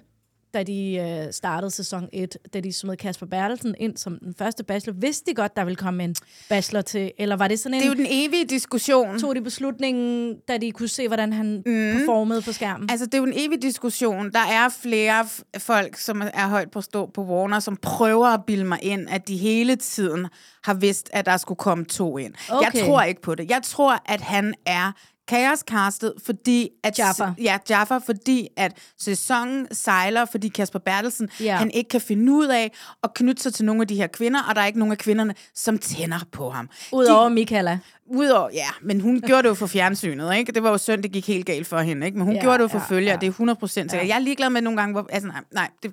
[0.53, 4.64] da de øh, startede sæson 1, da de smed Kasper Bertelsen ind som den første
[4.64, 6.16] bachelor, vidste de godt, der ville komme en
[6.49, 7.12] bachelor til?
[7.18, 7.82] Eller var det sådan en...
[7.82, 9.20] Det er jo den evige diskussion.
[9.20, 11.97] Tog de beslutningen, da de kunne se, hvordan han mm.
[11.97, 12.89] performede på skærmen?
[12.89, 14.32] Altså, det er jo en evig diskussion.
[14.32, 18.66] Der er flere folk, som er højt på stå på Warner, som prøver at bilde
[18.66, 20.28] mig ind, at de hele tiden
[20.64, 22.34] har vidst, at der skulle komme to ind.
[22.49, 22.74] Okay.
[22.74, 23.49] Jeg tror ikke på det.
[23.49, 24.91] Jeg tror, at han er
[25.28, 26.99] kaoscastet, fordi at...
[26.99, 27.32] Jaffa.
[27.41, 31.55] Ja, Jaffa, fordi at sæsonen sejler, fordi Kasper Bertelsen, Ja.
[31.55, 32.72] han ikke kan finde ud af
[33.03, 34.97] at knytte sig til nogle af de her kvinder, og der er ikke nogen af
[34.97, 36.69] kvinderne, som tænder på ham.
[36.91, 37.80] Udover Michaela.
[38.07, 40.51] Udover, ja, men hun gjorde det jo for fjernsynet, ikke?
[40.51, 42.17] Det var jo synd, det gik helt galt for hende, ikke?
[42.17, 43.15] Men hun Ja, gjorde det jo for ja, følger, ja.
[43.17, 44.07] det er 100 procent sikkert.
[44.09, 45.07] Jeg er ligeglad med nogle gange, hvor...
[45.11, 45.91] Altså, nej, nej det,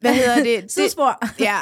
[0.00, 0.44] hvad hedder det?
[0.62, 1.18] det Sidespor.
[1.40, 1.58] ja,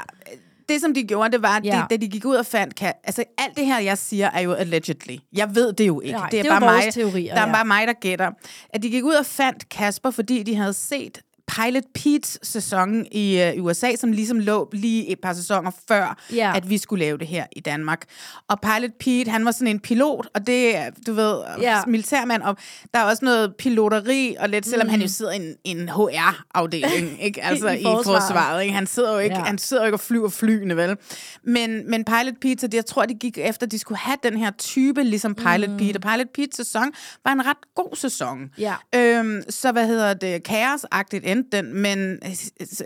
[0.69, 1.71] det som de gjorde, det var, at Ja.
[1.77, 2.75] de, da de gik ud og fandt...
[2.75, 5.17] Kan, altså, alt det her, jeg siger, er jo allegedly.
[5.33, 6.19] Jeg ved det jo ikke.
[6.19, 7.53] Nej, det er, det er bare mig, teorier, der er ja.
[7.53, 8.31] bare mig, der gætter.
[8.71, 11.19] At de gik ud og fandt Kasper, fordi de havde set
[11.63, 16.53] Pilot Pete's sæson i øh, USA, som ligesom lå lige et par sæsoner før, Ja.
[16.57, 18.05] at vi skulle lave det her i Danmark.
[18.49, 21.81] Og Pilot Pete, han var sådan en pilot, og det er, du ved, Ja.
[21.87, 22.57] militærmand, og
[22.95, 24.91] der er også noget piloteri, og lidt, selvom mm.
[24.91, 27.43] han jo sidder i en, en HR-afdeling, ikke?
[27.45, 28.23] Altså I i, forsvaret.
[28.23, 28.75] forsvaret, ikke?
[28.75, 29.43] Han sidder jo ikke, ja.
[29.43, 30.97] han sidder jo ikke og flyver flyene, vel?
[31.43, 34.17] Men, men Pilot Pete, så det, jeg tror, de gik efter, at de skulle have
[34.23, 35.77] den her type, ligesom Pilot mm.
[35.77, 35.97] Pete.
[35.97, 36.93] Og Pilot Pete's sæson
[37.25, 38.39] var en ret god sæson.
[38.59, 38.75] Ja.
[38.95, 42.19] Øhm, så hvad hedder det, kaosagtigt endte den, men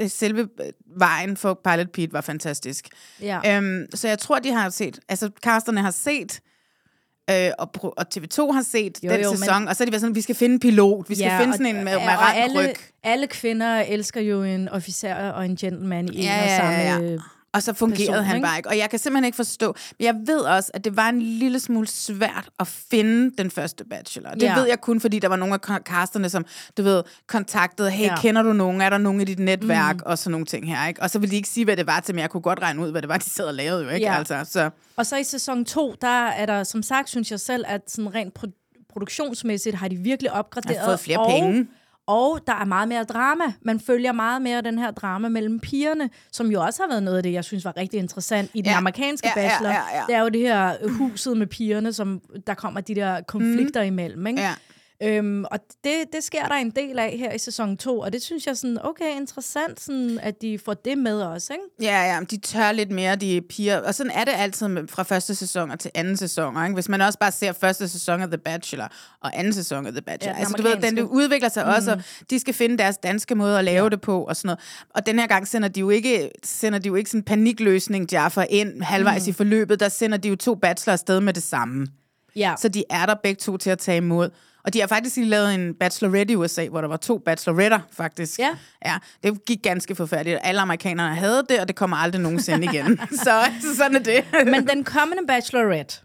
[0.08, 0.66] selve øh,
[0.98, 2.88] vejen for Pilot Pete var fantastisk.
[3.22, 3.56] Ja.
[3.56, 6.40] Øhm, så jeg tror, de har set, altså casterne har set,
[7.30, 9.84] øh, og, og TV2 har set Jo, den jo, jo, men- sæson, og så er
[9.84, 11.84] de været sådan, vi skal finde en pilot, vi skal ja, finde sådan en med,
[11.84, 12.74] med og alle, ryg.
[13.02, 16.72] alle kvinder elsker jo en officer og en gentleman i en Ja, og ja, samme...
[16.72, 17.18] ja, ja.
[17.52, 18.46] Og så fungerede person, han ikke?
[18.46, 18.68] bare ikke.
[18.68, 19.74] Og jeg kan simpelthen ikke forstå.
[19.98, 23.84] Men jeg ved også, at det var en lille smule svært at finde den første
[23.84, 24.30] bachelor.
[24.30, 24.54] Det Ja.
[24.58, 26.44] ved jeg kun, fordi der var nogle af casterne, som,
[26.76, 28.10] du ved, kontaktede, hey, Ja.
[28.12, 28.20] ja.
[28.20, 28.80] kender du nogen?
[28.80, 29.96] Er der nogen i dit netværk?
[29.96, 30.02] Mm.
[30.06, 31.02] Og sådan nogle ting her, ikke?
[31.02, 32.82] Og så ville de ikke sige, hvad det var til, men jeg kunne godt regne
[32.82, 34.06] ud, hvad det var, de sad og lavede jo, ikke?
[34.06, 34.16] Ja.
[34.18, 37.64] Altså, så, Og så i sæson 2, der er der, som sagt, synes jeg selv,
[37.68, 40.78] at sådan rent pro- produktionsmæssigt har de virkelig opgraderet.
[40.78, 41.66] har fået flere og, penge.
[42.08, 43.44] Og der er meget mere drama.
[43.62, 47.16] Man følger meget mere den her drama mellem pigerne, som jo også har været noget
[47.16, 48.76] af det, jeg synes var rigtig interessant i den Ja.
[48.76, 49.70] amerikanske Ja, ja, bachelor.
[49.70, 50.02] ja, ja.
[50.06, 53.86] Det er jo det her huset med pigerne, som der kommer de der konflikter mm.
[53.86, 54.26] imellem.
[54.26, 54.40] Ikke?
[54.40, 54.54] ja.
[55.02, 58.22] Øhm, og det, det sker der en del af her i sæson 2, og det
[58.22, 61.92] synes jeg sådan, okay, interessant, sådan, at de får det med også, ikke?
[61.92, 63.80] Ja, ja, de tør lidt mere, de piger.
[63.80, 66.64] Og sådan er det altid fra første sæson og til anden sæson.
[66.64, 66.74] Ikke?
[66.74, 68.88] Hvis man også bare ser første sæson af The Bachelor
[69.20, 70.32] og anden sæson af The Bachelor.
[70.32, 71.72] Ja, altså, du ved, den det udvikler sig mm.
[71.72, 73.88] også, og de skal finde deres danske måde at lave ja.
[73.88, 74.60] det på og sådan noget.
[74.94, 78.12] Og den her gang sender de jo ikke, sender de jo ikke sådan en panikløsning,
[78.12, 79.30] Jaffa, ind halvvejs mm.
[79.30, 79.80] i forløbet.
[79.80, 81.86] Der sender de jo to bachelor afsted med det samme.
[82.36, 82.54] Ja.
[82.58, 84.30] Så de er der begge to til at tage imod.
[84.64, 87.78] Og de har faktisk lige lavet en bachelorette i USA, hvor der var to bacheloretter,
[87.92, 88.38] faktisk.
[88.38, 88.48] Ja.
[88.86, 90.38] ja det gik ganske forfærdeligt.
[90.42, 93.00] Alle amerikanerne havde det, og det kommer aldrig nogensinde igen.
[93.24, 94.24] så, så sådan er det.
[94.44, 95.96] Men den kommende Bachelorette,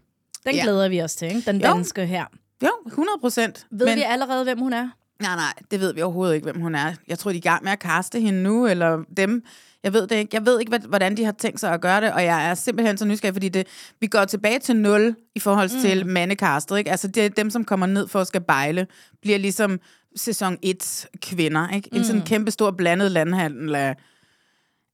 [0.46, 0.62] den Ja.
[0.62, 1.50] glæder vi os til, ikke?
[1.50, 1.66] Den Jo.
[1.66, 2.24] danske her.
[2.62, 3.66] jo, 100 procent.
[3.70, 3.96] Ved Men...
[3.96, 4.88] vi allerede, hvem hun er?
[5.24, 6.92] Nej, nej, det ved vi overhovedet ikke, hvem hun er.
[7.08, 9.44] Jeg tror, de er i gang med at kaste hende nu, eller dem.
[9.82, 10.30] Jeg ved det ikke.
[10.32, 12.98] Jeg ved ikke, hvordan de har tænkt sig at gøre det, og jeg er simpelthen
[12.98, 13.66] så nysgerrig, fordi det,
[14.00, 15.80] vi går tilbage til nul i forhold mm.
[15.80, 16.78] til mandekastet.
[16.78, 16.90] Ikke?
[16.90, 18.86] Altså, det er dem, som kommer ned for at skal bejle,
[19.22, 19.80] bliver ligesom
[20.16, 21.68] sæson 1 kvinder.
[21.68, 21.88] Ikke?
[21.92, 23.96] En sådan kæmpe stor blandet landhandel af...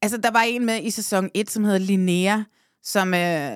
[0.03, 2.43] Altså, der var en med i sæson 1, som hedder Linnea,
[2.83, 3.15] som...
[3.15, 3.51] Øh,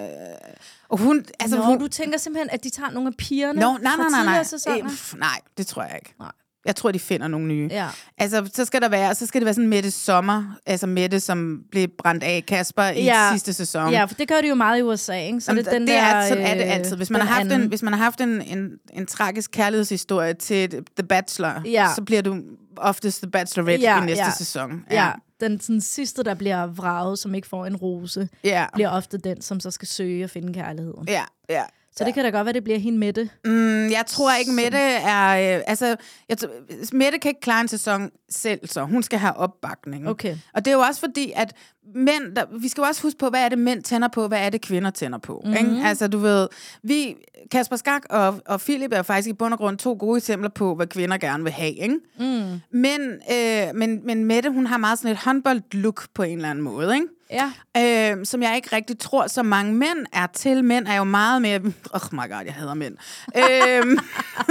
[0.88, 3.76] og hun, altså, Nå, hun, du tænker simpelthen, at de tager nogle af pigerne Nå,
[3.82, 4.82] nej, nej, nej, nej.
[4.88, 6.14] pff, nej, det tror jeg ikke.
[6.18, 6.32] Nej.
[6.64, 7.68] Jeg tror, de finder nogle nye.
[7.70, 7.88] Ja.
[8.18, 11.60] Altså, så skal der være, så skal det være sådan Mette Sommer, altså Mette, som
[11.70, 13.28] blev brændt af Kasper i Ja.
[13.32, 13.90] sidste sæson.
[13.90, 15.40] Ja, for det gør de jo meget i USA, ikke?
[15.40, 16.96] Så Jamen, det er den det er, der, sådan er det øh, altid.
[16.96, 20.70] Hvis man, har haft en, hvis man har haft en, en, en tragisk kærlighedshistorie til
[20.70, 21.88] The Bachelor, Ja.
[21.96, 22.36] så bliver du
[22.76, 24.30] oftest The Bachelorette Ja, i næste ja.
[24.30, 24.84] sæson.
[24.90, 25.10] Ja,
[25.40, 28.66] den sådan, sidste, der bliver vraget, som ikke får en rose, ja.
[28.74, 31.04] bliver ofte den, som så skal søge og finde kærligheden.
[31.08, 31.62] ja, ja.
[31.96, 33.30] Så det kan da godt være, det bliver hende Mette.
[33.44, 35.56] Mm, jeg tror ikke, Mette er...
[35.56, 35.96] Øh, altså,
[36.28, 40.08] jeg, t- Mette kan ikke klare en sæson selv, så hun skal have opbakning.
[40.08, 40.36] Okay.
[40.54, 41.54] Og det er jo også fordi, at
[41.94, 42.36] mænd...
[42.36, 44.50] Der, vi skal jo også huske på, hvad er det mænd tænder på, hvad er
[44.50, 45.42] det kvinder tænder på.
[45.44, 45.56] Mm-hmm.
[45.74, 45.86] Ikke?
[45.88, 46.48] Altså, du ved...
[46.82, 47.16] Vi,
[47.50, 50.74] Kasper Skak og, og Philip er faktisk i bund og grund to gode eksempler på,
[50.74, 51.72] hvad kvinder gerne vil have.
[51.72, 51.94] Ikke?
[52.18, 52.60] Mm.
[52.78, 53.00] Men,
[53.32, 56.94] øh, men, men Mette, hun har meget sådan et håndbold-look på en eller anden måde,
[56.94, 57.06] ikke?
[57.30, 57.52] Ja.
[58.16, 60.64] Øh, som jeg ikke rigtig tror, så mange mænd er til.
[60.64, 61.60] Mænd er jo meget mere...
[61.94, 62.94] Oh my god, jeg hader mænd.
[63.36, 63.98] øhm,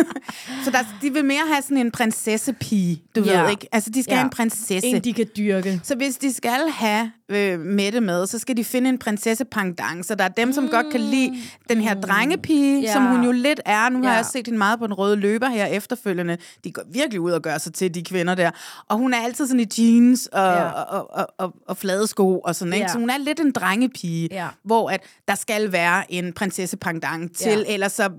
[0.65, 3.41] så der, de vil mere have sådan en prinsessepige, du Ja.
[3.43, 3.67] ved ikke?
[3.71, 4.17] Altså, de skal Ja.
[4.17, 4.87] have en prinsesse.
[4.87, 5.79] En, de kan dyrke.
[5.83, 10.05] Så hvis de skal have øh, Mette med, så skal de finde en prinsesse pendant.
[10.05, 10.69] Så der er dem, som mm.
[10.69, 11.33] godt kan lide
[11.69, 12.93] den her drengepige, Ja.
[12.93, 13.89] som hun jo lidt er.
[13.89, 14.11] Nu har Ja.
[14.11, 16.37] jeg også set hende meget på den røde løber her efterfølgende.
[16.63, 18.51] De går virkelig ud og gør sig til, de kvinder der.
[18.89, 20.63] Og hun er altid sådan i jeans og, Ja.
[20.69, 22.83] og, og, og, og flade sko og sådan, ikke?
[22.85, 22.91] Ja.
[22.91, 24.47] Så hun er lidt en drengepige, Ja.
[24.63, 27.73] hvor at der skal være en prinsesse pendant til, Ja.
[27.73, 28.09] ellers så,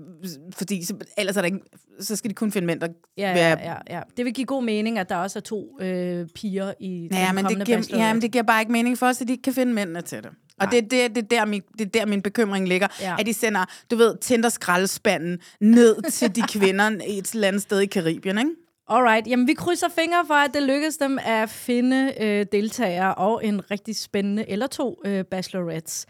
[0.57, 1.59] fordi, så, ellers er der ikke,
[1.99, 2.87] så skal de kun finde mænd, der
[3.17, 4.01] Ja, ja, ja, ja.
[4.17, 7.35] Det vil give god mening, at der også er to øh, piger i Ja, den
[7.35, 9.33] men kommende det, giver, ja, men det giver bare ikke mening for os, at de
[9.33, 10.31] ikke kan finde mændene til det.
[10.59, 12.87] Og det er, det, det, er der, min, det er der, min bekymring ligger.
[13.01, 13.15] Ja.
[13.19, 17.61] At de sender, du ved, Tinder skraldespanden ned til de kvinder i et eller andet
[17.61, 18.51] sted i Karibien, ikke?
[18.89, 23.45] Alright, jamen vi krydser fingre for, at det lykkes dem at finde øh, deltagere og
[23.45, 26.05] en rigtig spændende eller to øh, bachelorettes.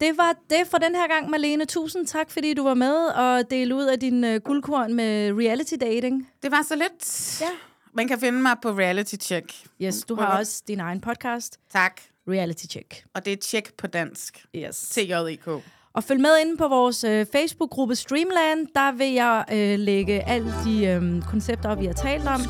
[0.00, 1.64] Det var det for den her gang, Marlene.
[1.64, 5.74] Tusind tak, fordi du var med og delte ud af din øh, guldkorn med reality
[5.80, 6.28] dating.
[6.42, 7.40] Det var så lidt.
[7.40, 7.48] Ja.
[7.96, 9.52] Man kan finde mig på Reality Check.
[9.82, 12.00] Yes, du har også din egen podcast, Tak.
[12.28, 13.04] Reality Check.
[13.14, 14.44] Og det er check på dansk.
[14.56, 14.76] Yes.
[14.76, 15.62] C-J-E-K.
[15.94, 18.66] Og følg med inde på vores øh, Facebook-gruppe Streamland.
[18.74, 22.40] Der vil jeg øh, lægge alle de øh, koncepter, vi har talt om.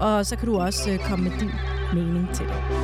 [0.00, 1.50] og så kan du også øh, komme med din
[1.94, 2.83] mening til det.